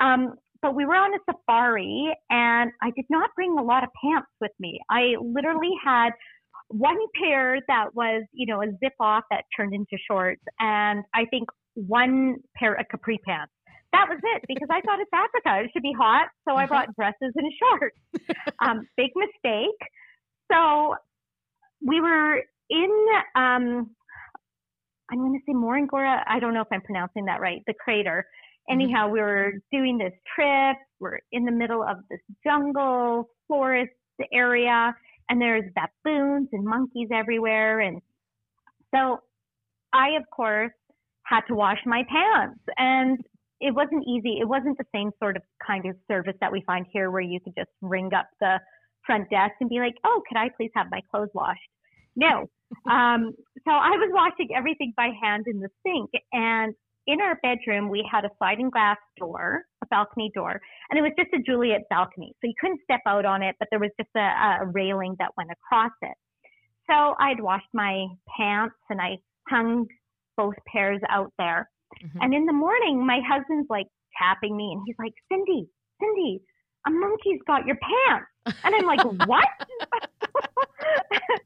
[0.00, 3.90] Um, but we were on a safari and I did not bring a lot of
[4.02, 4.80] pants with me.
[4.90, 6.10] I literally had
[6.68, 11.24] one pair that was, you know, a zip off that turned into shorts and I
[11.26, 13.52] think one pair of capri pants.
[13.92, 15.64] That was it because I thought it's Africa.
[15.64, 16.28] It should be hot.
[16.48, 16.68] So I Mhm.
[16.68, 17.96] brought dresses and shorts.
[18.60, 19.78] um, big mistake.
[20.50, 20.96] So
[21.84, 23.06] we were in,
[23.36, 23.90] um,
[25.10, 26.22] I'm going to say Morangora.
[26.26, 28.26] I don't know if I'm pronouncing that right, the crater.
[28.70, 30.76] Anyhow, we were doing this trip.
[31.00, 33.92] We're in the middle of this jungle, forest
[34.32, 34.94] area,
[35.28, 37.80] and there's baboons and monkeys everywhere.
[37.80, 38.00] And
[38.94, 39.20] so
[39.92, 40.72] I, of course,
[41.32, 42.60] had to wash my pants.
[42.76, 43.18] And
[43.60, 44.38] it wasn't easy.
[44.40, 47.40] It wasn't the same sort of kind of service that we find here where you
[47.40, 48.58] could just ring up the
[49.06, 51.60] front desk and be like, oh, could I please have my clothes washed?
[52.16, 52.50] No.
[52.90, 53.32] um,
[53.64, 56.10] so I was washing everything by hand in the sink.
[56.32, 56.74] And
[57.06, 61.12] in our bedroom, we had a sliding glass door, a balcony door, and it was
[61.18, 62.32] just a Juliet balcony.
[62.40, 64.20] So you couldn't step out on it, but there was just a,
[64.62, 66.16] a railing that went across it.
[66.90, 69.18] So I'd washed my pants and I
[69.48, 69.86] hung
[70.36, 71.68] both pairs out there.
[72.02, 72.18] Mhm.
[72.22, 73.86] And in the morning, my husband's like
[74.18, 75.68] tapping me and he's like, Cindy,
[76.00, 76.40] Cindy,
[76.86, 78.28] a monkey's got your pants.
[78.64, 79.48] And I'm like, what?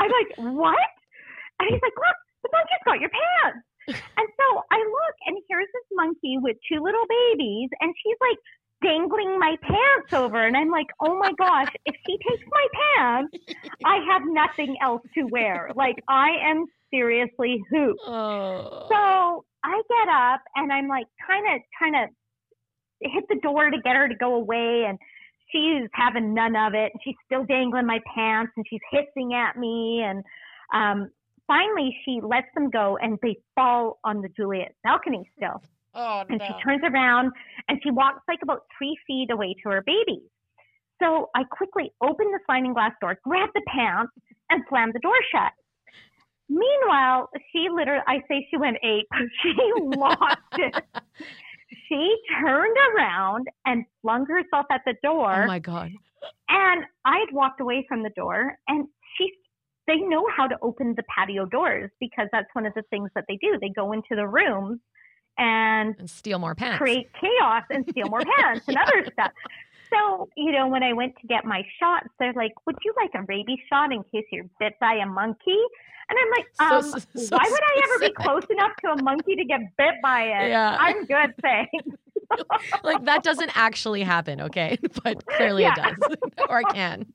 [0.00, 0.88] I'm like, what?
[1.60, 3.64] And he's like, look, the monkey's got your pants.
[3.88, 8.36] And so I look and here's this monkey with two little babies and she's like
[8.82, 10.46] dangling my pants over.
[10.46, 13.36] And I'm like, oh my gosh, if she takes my pants,
[13.84, 15.70] I have nothing else to wear.
[15.74, 18.00] Like I am seriously hooped.
[18.06, 18.86] Oh.
[18.90, 22.06] So I get up and I'm like kind of trying to
[23.08, 24.98] hit the door to get her to go away and
[25.52, 26.92] she's having none of it.
[27.04, 30.24] She's still dangling my pants and she's hissing at me and
[30.72, 31.10] um
[31.46, 35.62] finally she lets them go and they fall on the Juliet balcony still.
[35.94, 37.32] oh And she turns around
[37.68, 40.22] and she walks like about three feet away to her baby.
[41.00, 44.12] So I quickly open the sliding glass door, grab the pants,
[44.50, 45.52] and slam the door shut.
[46.48, 49.06] Meanwhile, she literally, I say she went ape.
[49.42, 49.54] She
[49.96, 50.74] lost it.
[51.86, 55.44] She turned around and flung herself at the door.
[55.44, 55.90] Oh my god.
[56.48, 59.30] And I had walked away from the door, and she,
[59.86, 63.24] they know how to open the patio doors because that's one of the things that
[63.28, 63.58] they do.
[63.60, 64.80] They go into the rooms
[65.36, 66.78] and And steal more pants.
[66.78, 69.32] create chaos and steal more pants and other stuff.
[69.92, 73.10] So, you know, when I went to get my shots, they're like, Would you like
[73.14, 75.58] a rabies shot in case you're bit by a monkey?
[76.10, 79.02] And I'm like, um, s- so why would I ever be close enough to a
[79.02, 80.48] monkey to get bit by it?
[80.50, 80.76] Yeah.
[80.80, 81.72] I'm good, thanks.
[82.82, 84.78] like that doesn't actually happen, okay?
[85.04, 85.96] But clearly it does.
[86.48, 87.06] or it can.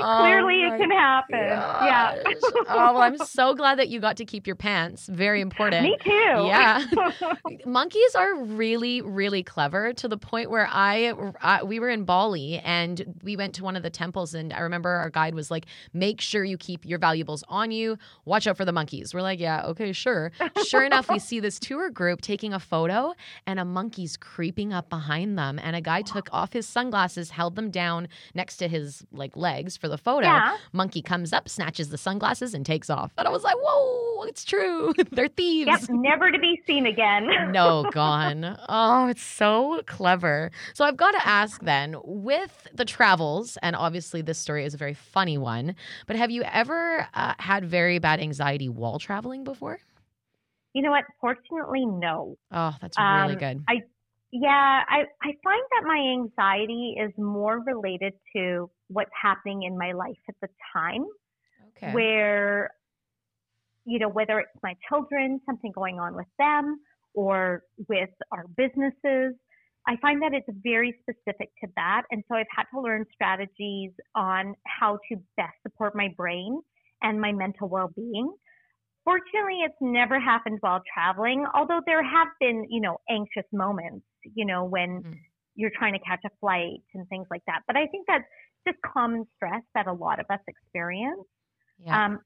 [0.00, 1.38] Oh Clearly, Oh it can happen.
[1.38, 2.22] Yeah.
[2.68, 5.06] oh, well, I'm so glad that you got to keep your pants.
[5.06, 5.82] Very important.
[5.84, 6.10] Me too.
[6.52, 6.84] Yeah.
[7.66, 12.58] Monkeys are really, really clever to the point where I, I, we were in Bali
[12.58, 15.66] and we went to one of the temples and I remember our guide was like,
[15.92, 17.98] "Make sure you keep your valuables on you.
[18.24, 20.32] Watch out for the monkeys." We're like, "Yeah, okay, sure."
[20.64, 23.14] Sure enough, we see this tour group taking a photo
[23.46, 27.56] and a monkey's creeping up behind them and a guy took off his sunglasses, held
[27.56, 30.26] them down next to his like legs for the photo.
[30.28, 30.56] yeah.
[30.72, 33.12] Monkey comes up, snatches the sunglasses and takes off.
[33.18, 34.94] And I was like, "Whoa, it's true.
[35.10, 35.90] They're thieves." Yep.
[35.90, 37.28] Never to be seen again.
[37.50, 38.56] no, gone.
[38.68, 40.50] Oh, it's so clever.
[40.72, 44.78] So I've got to ask then with the travels, and obviously this story is a
[44.78, 45.74] very funny one,
[46.06, 49.80] but have you ever uh, had very bad anxiety while traveling before?
[50.74, 51.04] You know what?
[51.20, 52.36] Fortunately, no.
[52.52, 53.64] Oh, that's really Um, good.
[54.32, 59.92] Yeah, I, I find that my anxiety is more related to what's happening in my
[59.92, 61.04] life at the time,
[61.68, 61.92] Okay.
[61.92, 62.70] where,
[63.84, 66.80] you know, whether it's my children, something going on with them,
[67.14, 69.34] or with our businesses.
[69.86, 72.02] I find that it's very specific to that.
[72.10, 76.60] And so I've had to learn strategies on how to best support my brain
[77.02, 78.32] and my mental well being.
[79.04, 84.44] Fortunately, it's never happened while traveling, although there have been, you know, anxious moments, you
[84.46, 85.24] know, when Mm.
[85.56, 87.62] you're trying to catch a flight and things like that.
[87.66, 88.24] But I think that's
[88.66, 91.26] just common stress that a lot of us experience.
[91.78, 92.00] yeah.
[92.00, 92.20] Um,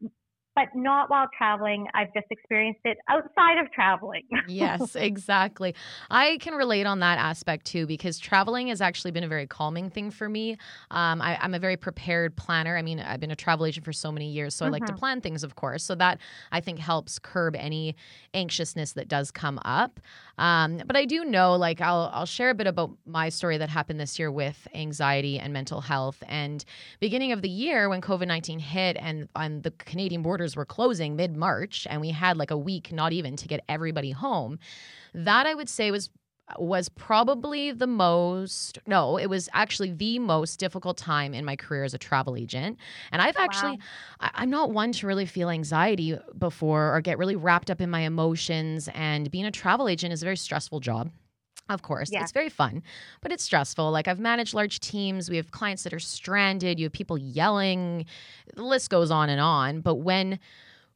[0.56, 1.86] but not while traveling.
[1.92, 4.22] I've just experienced it outside of traveling.
[4.48, 5.74] yes, exactly.
[6.10, 9.90] I can relate on that aspect too because traveling has actually been a very calming
[9.90, 10.52] thing for me.
[10.90, 12.76] Um, I, am a very prepared planner.
[12.76, 14.70] I mean, I've been a travel agent for so many years, so mm-hmm.
[14.70, 14.98] I like to mm-hmm.
[14.98, 15.84] plan things, of course.
[15.84, 16.18] So that
[16.50, 17.94] I think helps curb any
[18.32, 20.00] anxiousness that does come up.
[20.38, 23.68] Um, but I do know, like, I'll I'll share a bit about my story that
[23.68, 26.22] happened this year with anxiety and mental health.
[26.28, 26.64] And
[26.98, 31.16] beginning of the year when COVID nineteen hit and on the Canadian borders were closing
[31.16, 34.59] mid March, and we had like a week, not even, to get everybody home.
[35.14, 36.11] That I would say was
[36.61, 41.82] was probably the most no it was actually the most difficult time in my career
[41.82, 42.78] as a travel agent
[43.11, 44.30] and i've actually wow.
[44.32, 47.90] I, am not one to really feel anxiety before or get really wrapped up in
[47.90, 51.11] my emotions and being a travel agent is a very stressful job
[51.68, 52.22] of course, yeah.
[52.22, 52.83] it's very fun,
[53.20, 53.90] but it's stressful.
[53.90, 55.29] Like I've managed large teams.
[55.29, 56.79] We have clients that are stranded.
[56.79, 58.07] You have people yelling.
[58.55, 59.81] The list goes on and on.
[59.81, 60.38] But when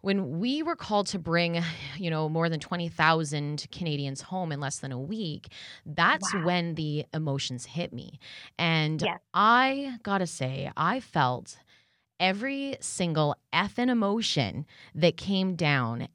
[0.02, 1.62] when we were called to bring,
[1.98, 5.48] you know, more than 20,000 Canadians home in less than a week,
[5.84, 6.44] that's wow.
[6.46, 8.18] when the emotions hit me.
[8.58, 9.18] And yeah.
[9.34, 11.58] I got to say, I felt
[12.18, 16.08] every single f effing emotion that came down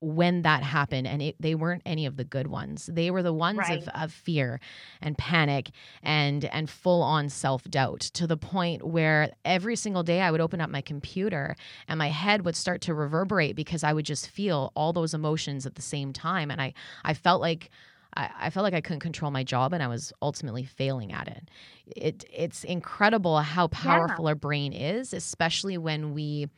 [0.00, 3.32] when that happened and it, they weren't any of the good ones they were the
[3.32, 3.82] ones right.
[3.82, 4.60] of, of fear
[5.00, 5.70] and panic
[6.02, 10.60] and and full on self-doubt to the point where every single day i would open
[10.60, 11.56] up my computer
[11.88, 15.66] and my head would start to reverberate because i would just feel all those emotions
[15.66, 16.72] at the same time and i
[17.04, 17.70] i felt like
[18.16, 21.28] I, I felt like I couldn't control my job and I was ultimately failing at
[21.28, 21.50] it.
[21.86, 24.30] It it's incredible how powerful yeah.
[24.30, 26.48] our brain is, especially when we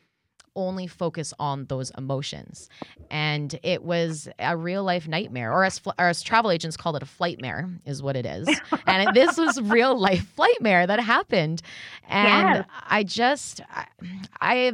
[0.56, 2.68] only focus on those emotions.
[3.10, 7.02] And it was a real life nightmare, or as, or as travel agents call it,
[7.02, 8.48] a flightmare, is what it is.
[8.86, 11.62] and this was real life flightmare that happened.
[12.08, 12.66] And yes.
[12.88, 13.86] I just, I,
[14.40, 14.72] I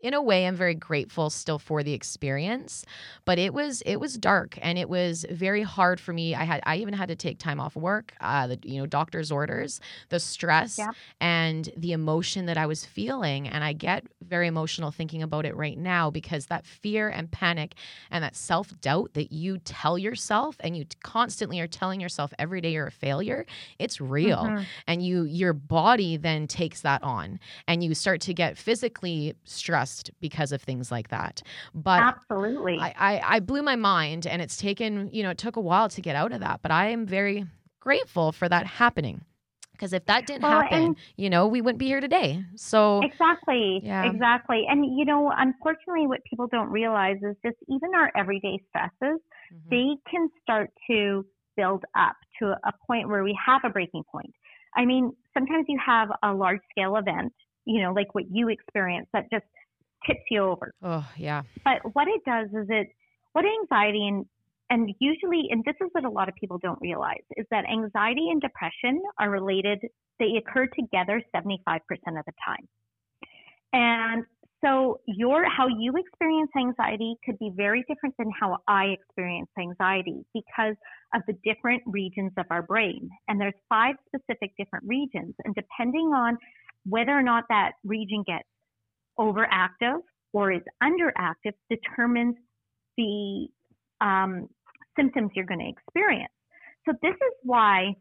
[0.00, 2.84] in a way i'm very grateful still for the experience
[3.24, 6.60] but it was it was dark and it was very hard for me i had
[6.64, 9.80] i even had to take time off work uh the you know doctor's orders
[10.10, 10.90] the stress yeah.
[11.20, 15.56] and the emotion that i was feeling and i get very emotional thinking about it
[15.56, 17.74] right now because that fear and panic
[18.10, 22.70] and that self-doubt that you tell yourself and you constantly are telling yourself every day
[22.70, 23.44] you're a failure
[23.80, 24.62] it's real mm-hmm.
[24.86, 29.87] and you your body then takes that on and you start to get physically stressed
[30.20, 31.42] because of things like that.
[31.74, 35.56] But absolutely, I, I, I blew my mind, and it's taken you know it took
[35.56, 36.60] a while to get out of that.
[36.62, 37.46] But I am very
[37.80, 39.24] grateful for that happening
[39.78, 42.44] because if that didn't well, happen, you know, we wouldn't be here today.
[42.56, 44.10] So exactly, yeah.
[44.10, 44.64] exactly.
[44.68, 49.20] And you know, unfortunately, what people don't realize is just even our everyday stresses,
[49.52, 49.68] mm-hmm.
[49.70, 51.24] they can start to
[51.56, 54.32] build up to a point where we have a breaking point.
[54.76, 57.32] I mean, sometimes you have a large scale event,
[57.64, 59.44] you know, like what you experienced that just
[60.06, 60.72] tips you over.
[60.82, 61.42] Oh, yeah.
[61.64, 62.88] But what it does is it,
[63.32, 64.26] what anxiety and,
[64.70, 68.28] and usually, and this is what a lot of people don't realize, is that anxiety
[68.30, 69.80] and depression are related,
[70.18, 72.68] they occur together 75% of the time.
[73.72, 74.24] And
[74.64, 80.24] so your how you experience anxiety could be very different than how I experience anxiety
[80.34, 80.74] because
[81.14, 83.08] of the different regions of our brain.
[83.28, 85.34] And there's five specific different regions.
[85.44, 86.38] And depending on
[86.84, 88.48] whether or not that region gets
[89.18, 90.00] overactive
[90.32, 92.36] or is underactive determines
[92.96, 93.48] the
[94.00, 94.48] um,
[94.96, 96.32] symptoms you're going to experience.
[96.86, 97.94] So this is why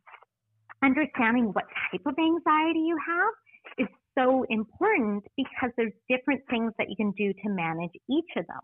[0.83, 6.89] understanding what type of anxiety you have is so important because there's different things that
[6.89, 8.61] you can do to manage each of them.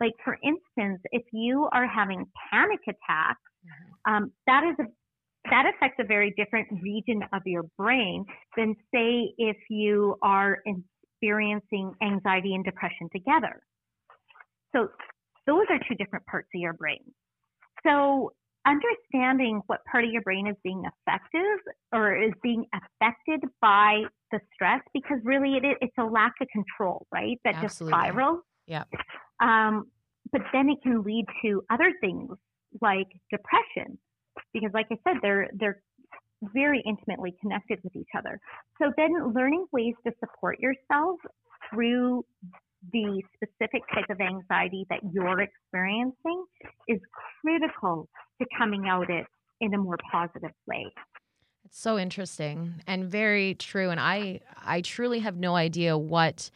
[0.00, 4.14] Like for instance, if you are having panic attacks, mm-hmm.
[4.14, 4.88] um, that is a
[5.50, 8.24] that affects a very different region of your brain
[8.56, 10.82] than say if you are in
[11.16, 13.62] experiencing anxiety and depression together.
[14.74, 14.88] So
[15.46, 17.02] those are two different parts of your brain.
[17.86, 18.32] So
[18.66, 21.60] understanding what part of your brain is being effective
[21.92, 24.02] or is being affected by
[24.32, 27.38] the stress, because really it, it's a lack of control, right?
[27.44, 27.92] That Absolutely.
[27.92, 28.40] just spirals.
[28.66, 28.84] Yeah.
[29.40, 29.84] Um,
[30.32, 32.32] but then it can lead to other things
[32.80, 33.96] like depression,
[34.52, 35.80] because like I said, they're they're
[36.42, 38.40] very intimately connected with each other.
[38.80, 41.18] So then learning ways to support yourself
[41.70, 42.24] through
[42.92, 46.44] the specific type of anxiety that you're experiencing
[46.88, 47.00] is
[47.40, 48.08] critical
[48.40, 49.26] to coming out it
[49.60, 50.84] in a more positive way.
[51.64, 56.50] It's so interesting and very true and I I truly have no idea what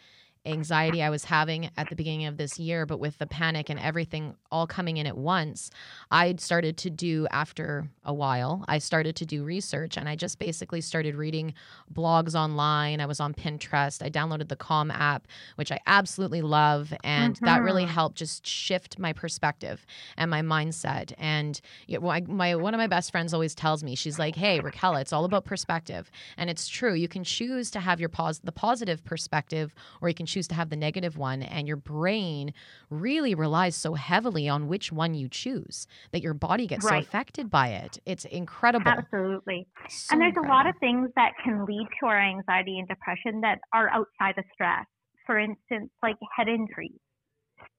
[0.46, 3.78] anxiety I was having at the beginning of this year, but with the panic and
[3.78, 5.70] everything all coming in at once,
[6.10, 10.38] I started to do after a while, I started to do research and I just
[10.38, 11.52] basically started reading
[11.92, 13.00] blogs online.
[13.00, 14.02] I was on Pinterest.
[14.02, 16.92] I downloaded the Calm app, which I absolutely love.
[17.04, 17.44] And mm-hmm.
[17.44, 19.84] that really helped just shift my perspective
[20.16, 21.12] and my mindset.
[21.18, 24.36] And you know, my, my, one of my best friends always tells me, she's like,
[24.36, 26.10] hey, Raquel, it's all about perspective.
[26.38, 26.94] And it's true.
[26.94, 30.54] You can choose to have your pos- the positive perspective or you can choose to
[30.54, 31.42] have the negative one.
[31.42, 32.52] And your brain
[32.88, 37.02] really relies so heavily on which one you choose that your body gets right.
[37.02, 37.98] so affected by it.
[38.06, 38.90] It's incredible.
[38.90, 39.66] Absolutely.
[39.88, 40.54] So and there's incredible.
[40.54, 44.38] a lot of things that can lead to our anxiety and depression that are outside
[44.38, 44.86] of stress.
[45.26, 46.98] For instance, like head injuries.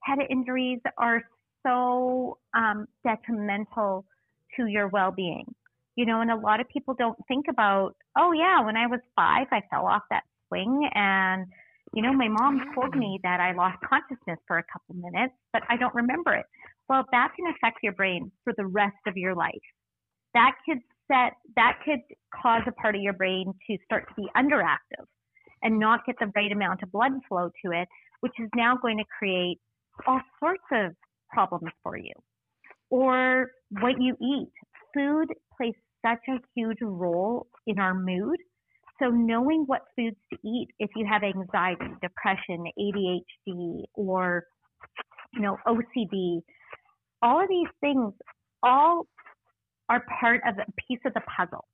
[0.04, 1.22] Head injuries are
[1.66, 4.06] so um, detrimental
[4.58, 5.46] to your well being.
[5.96, 9.02] You know, and a lot of people don't think about, oh, yeah, when I was
[9.16, 11.48] five, I fell off that swing and
[11.94, 15.64] you know, my mom told me that I lost consciousness for a couple minutes, but
[15.70, 16.46] I don't remember it.
[16.88, 19.52] Well, that can affect your brain for the rest of your life.
[20.34, 22.00] That could set, that could
[22.42, 25.06] cause a part of your brain to start to be underactive
[25.64, 27.88] and not get the right amount of blood flow to it,
[28.22, 29.60] which is now going to create
[30.08, 30.94] all sorts of
[31.30, 32.14] problems for you.
[32.90, 34.52] Or what you eat.
[34.94, 35.74] Food plays
[36.06, 38.38] such a huge role in our mood
[39.02, 44.46] so knowing what foods to eat if you have anxiety, depression, ADHD, or
[45.34, 46.42] you know OCD,
[47.22, 48.14] all of these things
[48.64, 49.08] all
[49.90, 51.66] are part of a piece of the puzzle.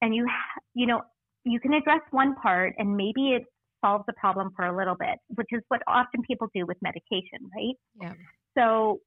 [0.00, 0.26] And you
[0.74, 1.02] you know
[1.44, 3.42] you can address one part and maybe it
[3.84, 7.48] solves the problem for a little bit, which is what often people do with medication,
[7.54, 7.74] right?
[8.00, 8.14] Yeah.
[8.56, 9.00] So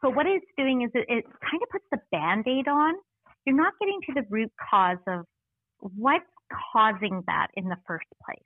[0.00, 2.94] so what it's doing is it, it kind of puts the band-aid on.
[3.46, 5.24] You're not getting to the root cause of
[5.78, 6.24] what's
[6.72, 8.38] causing that in the first place.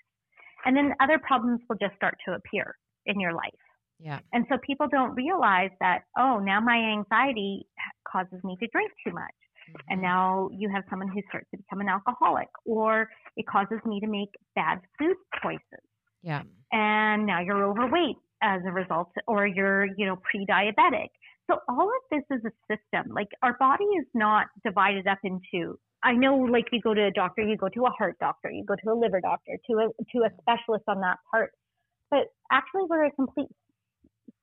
[0.64, 2.76] And then other problems will just start to appear
[3.06, 3.52] in your life.
[3.98, 4.20] Yeah.
[4.32, 7.66] And so people don't realize that, oh, now my anxiety
[8.10, 9.24] causes me to drink too much.
[9.70, 9.92] Mm-hmm.
[9.92, 14.00] And now you have someone who starts to become an alcoholic, or it causes me
[14.00, 15.84] to make bad food choices.
[16.22, 16.42] Yeah.
[16.72, 21.08] And now you're overweight as a result, or you're, you know, pre diabetic.
[21.50, 23.12] So all of this is a system.
[23.14, 27.10] Like our body is not divided up into I know like you go to a
[27.10, 29.88] doctor, you go to a heart doctor, you go to a liver doctor, to a
[30.12, 31.52] to a specialist on that part.
[32.10, 33.48] But actually we're a complete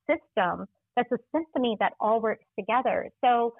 [0.08, 3.10] system that's a symphony that all works together.
[3.24, 3.54] So,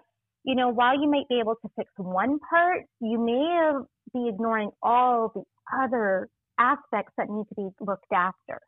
[0.44, 3.72] you know, while you might be able to fix one part, you may
[4.12, 5.42] be ignoring all the
[5.82, 6.28] other
[6.58, 8.60] aspects that need to be looked after.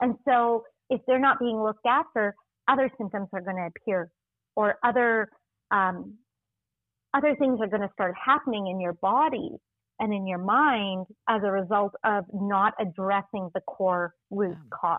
[0.00, 2.34] And so if they're not being looked after,
[2.68, 4.10] other symptoms are going to appear
[4.56, 5.28] or other
[5.70, 6.14] um,
[7.14, 9.50] other things are going to start happening in your body
[10.00, 14.98] and in your mind as a result of not addressing the core root cause.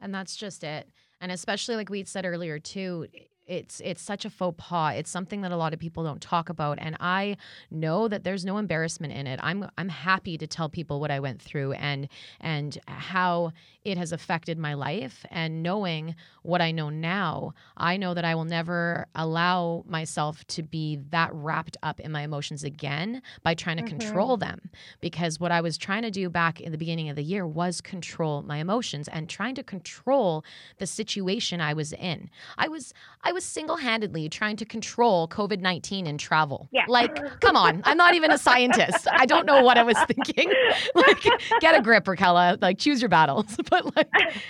[0.00, 0.88] And that's just it.
[1.20, 3.06] And especially like we said earlier too,
[3.46, 4.94] it's it's such a faux pas.
[4.96, 7.36] It's something that a lot of people don't talk about and I
[7.70, 9.38] know that there's no embarrassment in it.
[9.42, 12.08] I'm I'm happy to tell people what I went through and
[12.40, 13.52] and how
[13.84, 18.34] it has affected my life and knowing what I know now, I know that I
[18.34, 23.76] will never allow myself to be that wrapped up in my emotions again by trying
[23.76, 23.98] to mm-hmm.
[23.98, 24.70] control them
[25.00, 27.80] because what I was trying to do back in the beginning of the year was
[27.80, 30.44] control my emotions and trying to control
[30.78, 32.28] the situation I was in.
[32.58, 32.92] I was
[33.22, 36.70] I was single-handedly trying to control COVID-19 in travel.
[36.72, 36.86] Yeah.
[36.88, 39.06] Like, come on, I'm not even a scientist.
[39.12, 40.50] I don't know what I was thinking.
[40.94, 41.22] like,
[41.60, 42.56] get a grip, Raquel.
[42.62, 43.54] Like, choose your battles.
[43.70, 44.08] but like,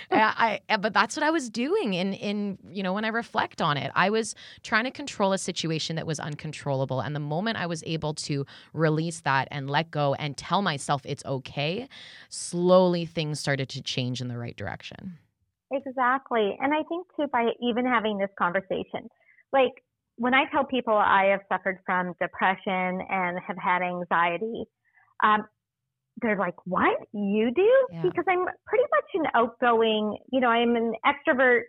[0.09, 1.95] I, I, but that's what I was doing.
[1.95, 5.37] In in you know, when I reflect on it, I was trying to control a
[5.37, 7.01] situation that was uncontrollable.
[7.01, 11.01] And the moment I was able to release that and let go and tell myself
[11.03, 11.89] it's okay,
[12.29, 15.17] slowly things started to change in the right direction.
[15.71, 16.57] Exactly.
[16.61, 19.09] And I think too, by even having this conversation,
[19.51, 19.73] like
[20.17, 24.65] when I tell people I have suffered from depression and have had anxiety,
[25.23, 25.45] um,
[26.21, 26.97] they're like, what?
[27.13, 27.71] You do?
[27.91, 28.01] Yeah.
[28.03, 31.63] Because I'm pretty much an outgoing, you know, I'm an extrovert,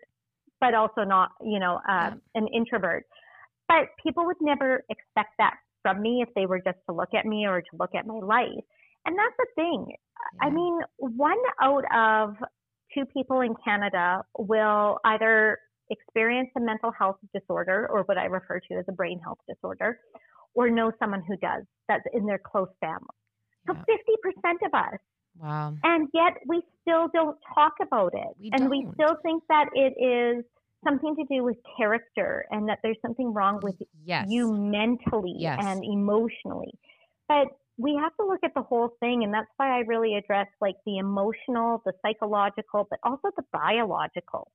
[0.61, 2.14] but also not, you know, uh, yeah.
[2.34, 3.05] an introvert.
[3.68, 7.26] But people would never expect that from me if they were just to look at
[7.26, 8.64] me or to look at my life.
[9.05, 9.86] And that's the thing.
[9.88, 10.46] Yeah.
[10.46, 12.36] I mean, one out of
[12.95, 15.59] two people in Canada will either
[15.91, 19.99] experience a mental health disorder or what I refer to as a brain health disorder
[20.55, 23.07] or know someone who does that's in their close family.
[23.66, 23.95] So yeah.
[24.45, 24.99] 50% of us.
[25.39, 25.74] Wow.
[25.84, 28.28] And yet we still don't talk about it.
[28.41, 28.70] We and don't.
[28.70, 30.45] we still think that it is
[30.84, 34.26] something to do with character and that there's something wrong with yes.
[34.28, 35.59] you mentally yes.
[35.62, 36.72] and emotionally.
[37.28, 37.49] But
[37.79, 40.74] we have to look at the whole thing and that's why I really address like
[40.85, 44.51] the emotional, the psychological, but also the biological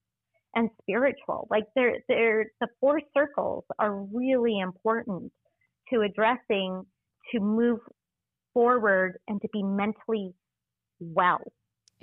[0.54, 1.48] and spiritual.
[1.50, 5.32] Like they're, they're, the four circles are really important
[5.92, 6.86] to addressing
[7.32, 7.80] to move
[8.54, 10.34] forward and to be mentally
[11.00, 11.42] well.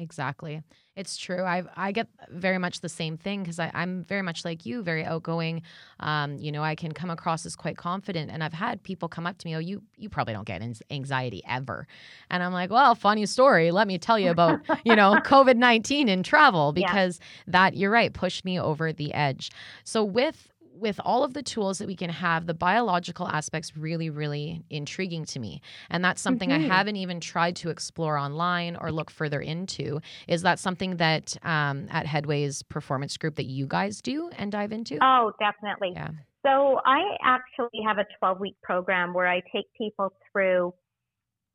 [0.01, 0.62] Exactly.
[0.96, 1.42] It's true.
[1.42, 5.05] I I get very much the same thing because I'm very much like you, very
[5.05, 5.61] outgoing.
[6.01, 9.26] Um, you know, I can come across as quite confident, and I've had people come
[9.26, 11.86] up to me, "Oh, you you probably don't get anxiety ever,"
[12.30, 13.70] and I'm like, "Well, funny story.
[13.70, 17.53] Let me tell you about you know COVID nineteen in travel because yeah.
[17.53, 19.51] that you're right pushed me over the edge."
[19.84, 20.51] So with
[20.81, 25.24] with all of the tools that we can have, the biological aspects really, really intriguing
[25.26, 25.61] to me.
[25.91, 26.70] And that's something mm-hmm.
[26.70, 30.01] I haven't even tried to explore online or look further into.
[30.26, 34.72] Is that something that um, at Headway's performance group that you guys do and dive
[34.72, 34.99] into?
[35.03, 35.93] Oh, definitely.
[35.95, 36.11] Yeah.
[36.45, 40.72] So I actually have a 12 week program where I take people through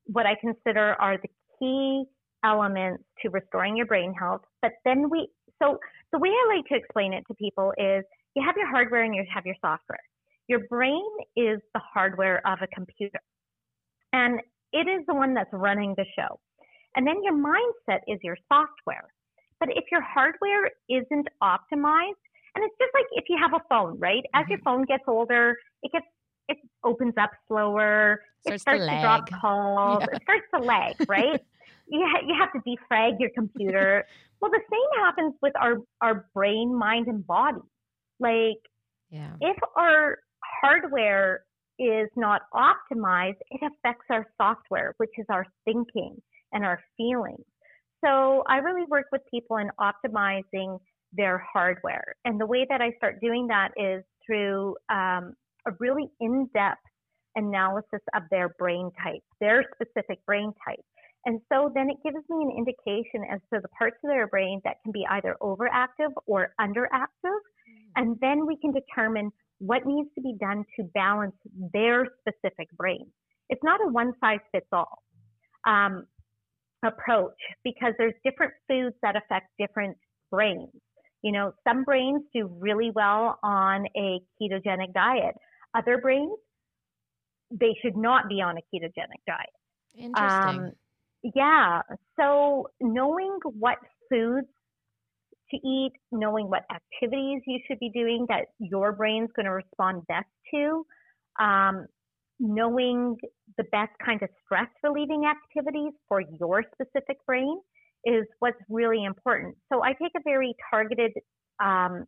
[0.05, 2.05] what I consider are the key
[2.43, 4.41] elements to restoring your brain health.
[4.61, 5.28] But then we,
[5.61, 5.80] so
[6.11, 8.03] the way I like to explain it to people is
[8.36, 9.99] you have your hardware and you have your software.
[10.47, 11.05] Your brain
[11.36, 13.21] is the hardware of a computer,
[14.13, 14.39] and
[14.71, 16.39] it is the one that's running the show.
[16.95, 19.07] And then your mindset is your software.
[19.59, 22.21] But if your hardware isn't optimized,
[22.55, 24.23] and it's just like if you have a phone, right?
[24.33, 24.51] As mm-hmm.
[24.51, 26.05] your phone gets older, it gets
[26.47, 28.21] it opens up slower.
[28.41, 30.01] Starts it starts to, to drop calls.
[30.01, 30.15] Yeah.
[30.15, 31.41] It starts to lag, right?
[31.88, 34.05] you, ha- you have to defrag your computer.
[34.41, 37.61] well, the same happens with our, our brain, mind, and body.
[38.20, 38.61] Like,
[39.09, 39.34] yeah.
[39.41, 40.18] if our
[40.61, 41.43] hardware
[41.80, 46.22] is not optimized, it affects our software, which is our thinking
[46.53, 47.43] and our feelings.
[48.03, 50.80] So I really work with people in optimizing
[51.13, 52.16] their hardware.
[52.24, 55.34] And the way that I start doing that is through um,
[55.68, 56.82] a really in depth
[57.36, 60.80] analysis of their brain type, their specific brain type.
[61.26, 64.61] And so then it gives me an indication as to the parts of their brain
[64.63, 67.39] that can be either overactive or underactive.
[67.95, 71.35] And then we can determine what needs to be done to balance
[71.73, 73.07] their specific brain.
[73.49, 75.03] It's not a one size fits all
[75.65, 76.05] um,
[76.83, 79.97] approach because there's different foods that affect different
[80.31, 80.69] brains.
[81.21, 85.35] You know, some brains do really well on a ketogenic diet.
[85.75, 86.37] Other brains,
[87.51, 89.49] they should not be on a ketogenic diet.
[89.97, 90.59] Interesting.
[90.59, 90.71] Um,
[91.35, 91.81] yeah.
[92.19, 93.77] So knowing what
[94.09, 94.47] foods
[95.51, 100.03] to eat, knowing what activities you should be doing that your brain's going to respond
[100.07, 100.85] best to,
[101.39, 101.85] um,
[102.39, 103.15] knowing
[103.57, 107.59] the best kind of stress relieving activities for your specific brain
[108.05, 109.55] is what's really important.
[109.71, 111.11] So I take a very targeted
[111.63, 112.05] um,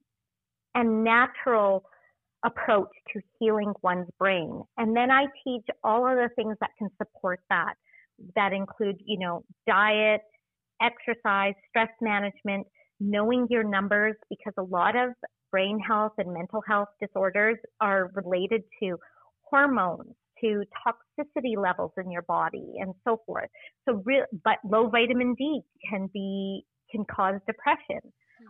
[0.75, 1.83] and natural
[2.45, 4.61] approach to healing one's brain.
[4.77, 7.73] And then I teach all of the things that can support that.
[8.35, 10.21] That include, you know, diet,
[10.81, 12.67] exercise, stress management,
[12.99, 15.11] knowing your numbers because a lot of
[15.51, 18.97] brain health and mental health disorders are related to
[19.43, 23.49] hormones, to toxicity levels in your body and so forth.
[23.87, 28.01] So re- but low vitamin D can be can cause depression.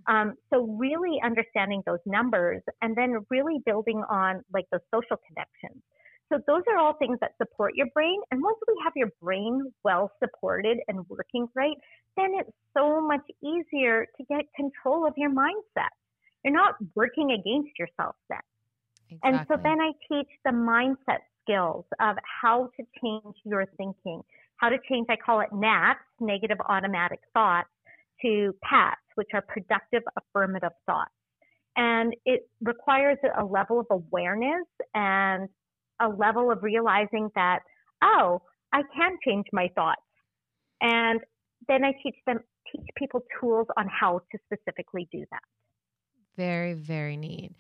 [0.08, 0.16] Hmm.
[0.16, 5.82] Um, so really understanding those numbers and then really building on like those social connections.
[6.30, 8.20] So those are all things that support your brain.
[8.32, 11.78] And once we have your brain well supported and working right,
[12.18, 15.94] then it's so much easier to get control of your mindset.
[16.44, 18.40] You're not working against yourself then.
[19.10, 19.20] Exactly.
[19.24, 24.22] And so then I teach the mindset skills of how to change your thinking,
[24.58, 27.70] how to change, I call it NATs, negative automatic thoughts,
[28.22, 31.12] to PATs, which are productive affirmative thoughts.
[31.76, 34.66] And it requires a level of awareness
[34.96, 35.48] and
[36.02, 37.60] a level of realizing that,
[38.04, 38.42] oh,
[38.74, 40.02] I can change my thoughts.
[40.82, 41.20] And
[41.68, 42.40] then I teach them,
[42.72, 45.42] teach people tools on how to specifically do that.
[46.36, 47.52] Very, very neat.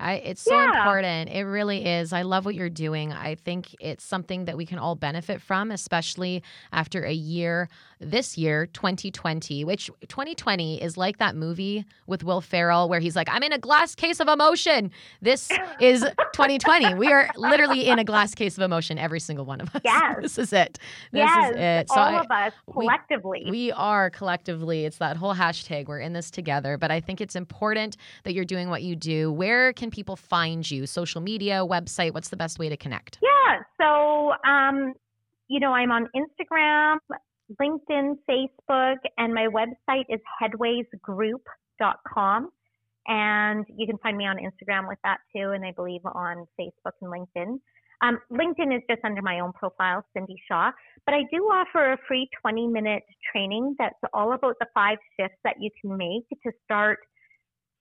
[0.00, 0.78] I, it's so yeah.
[0.78, 1.30] important.
[1.30, 2.12] It really is.
[2.12, 3.12] I love what you're doing.
[3.12, 7.68] I think it's something that we can all benefit from, especially after a year,
[8.00, 13.28] this year, 2020, which 2020 is like that movie with Will Ferrell where he's like,
[13.28, 14.92] I'm in a glass case of emotion.
[15.20, 15.50] This
[15.80, 16.94] is 2020.
[16.94, 19.82] We are literally in a glass case of emotion, every single one of us.
[19.88, 20.16] Yes.
[20.20, 20.78] This is it.
[21.12, 21.88] This yes, is it.
[21.88, 23.42] So all I, of us collectively.
[23.46, 24.84] We, we are collectively.
[24.84, 25.86] It's that whole hashtag.
[25.86, 26.76] We're in this together.
[26.76, 29.32] But I think it's important that you're doing what you do.
[29.32, 30.86] Where can people find you?
[30.86, 32.14] Social media, website?
[32.14, 33.18] What's the best way to connect?
[33.22, 33.62] Yeah.
[33.80, 34.94] So, um,
[35.48, 36.98] you know, I'm on Instagram,
[37.60, 42.50] LinkedIn, Facebook, and my website is headwaysgroup.com.
[43.10, 46.92] And you can find me on Instagram with that too, and I believe on Facebook
[47.00, 47.58] and LinkedIn.
[48.00, 50.70] Um, LinkedIn is just under my own profile, Cindy Shaw.
[51.04, 53.02] But I do offer a free 20 minute
[53.32, 56.98] training that's all about the five shifts that you can make to start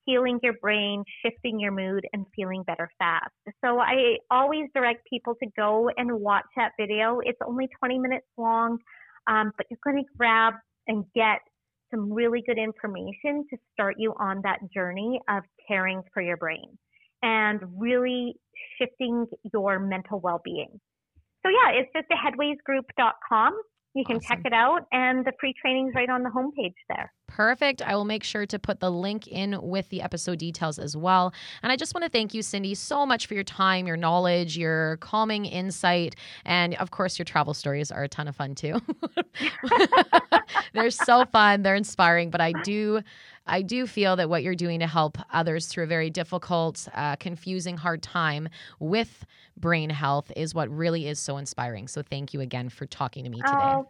[0.08, 3.30] healing your brain, shifting your mood, and feeling better fast.
[3.64, 7.20] So I always direct people to go and watch that video.
[7.24, 8.80] It's only 20 minutes long,
[9.28, 10.54] um, but you're going to grab
[10.88, 11.40] and get
[11.92, 16.78] some really good information to start you on that journey of caring for your brain
[17.22, 18.36] and really
[18.78, 20.80] shifting your mental well-being.
[21.46, 23.60] So yeah, it's just a headwaysgroup.com
[23.94, 24.28] you can awesome.
[24.28, 27.12] check it out, and the free training's right on the homepage there.
[27.28, 27.82] Perfect.
[27.82, 31.34] I will make sure to put the link in with the episode details as well.
[31.62, 34.58] And I just want to thank you, Cindy, so much for your time, your knowledge,
[34.58, 36.16] your calming insight,
[36.46, 38.80] and of course, your travel stories are a ton of fun too.
[40.74, 43.02] They're so fun, they're inspiring, but I do.
[43.48, 47.16] I do feel that what you're doing to help others through a very difficult, uh,
[47.16, 49.26] confusing, hard time with
[49.58, 51.88] brain health is what really is so inspiring.
[51.88, 53.72] So thank you again for talking to me today.
[53.74, 53.90] Oh,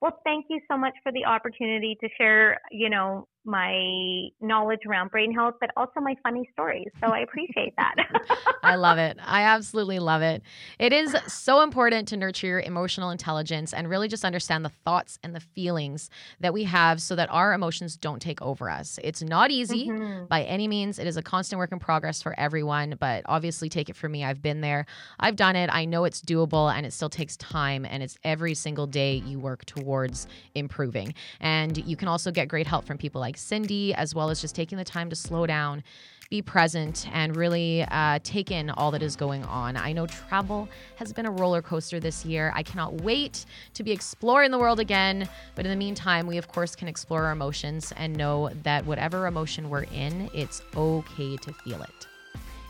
[0.00, 5.10] well, thank you so much for the opportunity to share, you know, my knowledge around
[5.10, 6.88] brain health, but also my funny stories.
[7.00, 7.94] So I appreciate that.
[8.62, 9.16] I love it.
[9.24, 10.42] I absolutely love it.
[10.78, 15.18] It is so important to nurture your emotional intelligence and really just understand the thoughts
[15.22, 16.10] and the feelings
[16.40, 18.98] that we have so that our emotions don't take over us.
[19.02, 20.26] It's not easy mm-hmm.
[20.26, 20.98] by any means.
[20.98, 24.24] It is a constant work in progress for everyone, but obviously, take it from me.
[24.24, 24.86] I've been there,
[25.18, 25.70] I've done it.
[25.72, 27.84] I know it's doable and it still takes time.
[27.84, 31.14] And it's every single day you work towards improving.
[31.40, 34.40] And you can also get great help from people like like Cindy, as well as
[34.40, 35.84] just taking the time to slow down,
[36.30, 39.76] be present, and really uh, take in all that is going on.
[39.76, 42.52] I know travel has been a roller coaster this year.
[42.56, 45.28] I cannot wait to be exploring the world again.
[45.54, 49.28] But in the meantime, we of course can explore our emotions and know that whatever
[49.28, 52.09] emotion we're in, it's okay to feel it.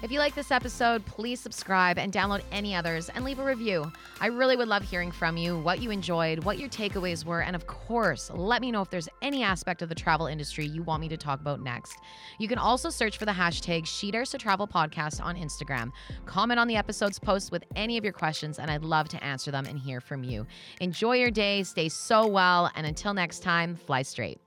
[0.03, 3.93] If you like this episode, please subscribe and download any others and leave a review.
[4.19, 7.55] I really would love hearing from you, what you enjoyed, what your takeaways were, and
[7.55, 11.03] of course, let me know if there's any aspect of the travel industry you want
[11.03, 11.99] me to talk about next.
[12.39, 15.93] You can also search for the hashtag She Dares to Travel Podcast on Instagram.
[16.25, 19.51] Comment on the episode's post with any of your questions, and I'd love to answer
[19.51, 20.47] them and hear from you.
[20.81, 24.41] Enjoy your day, stay so well, and until next time, fly straight.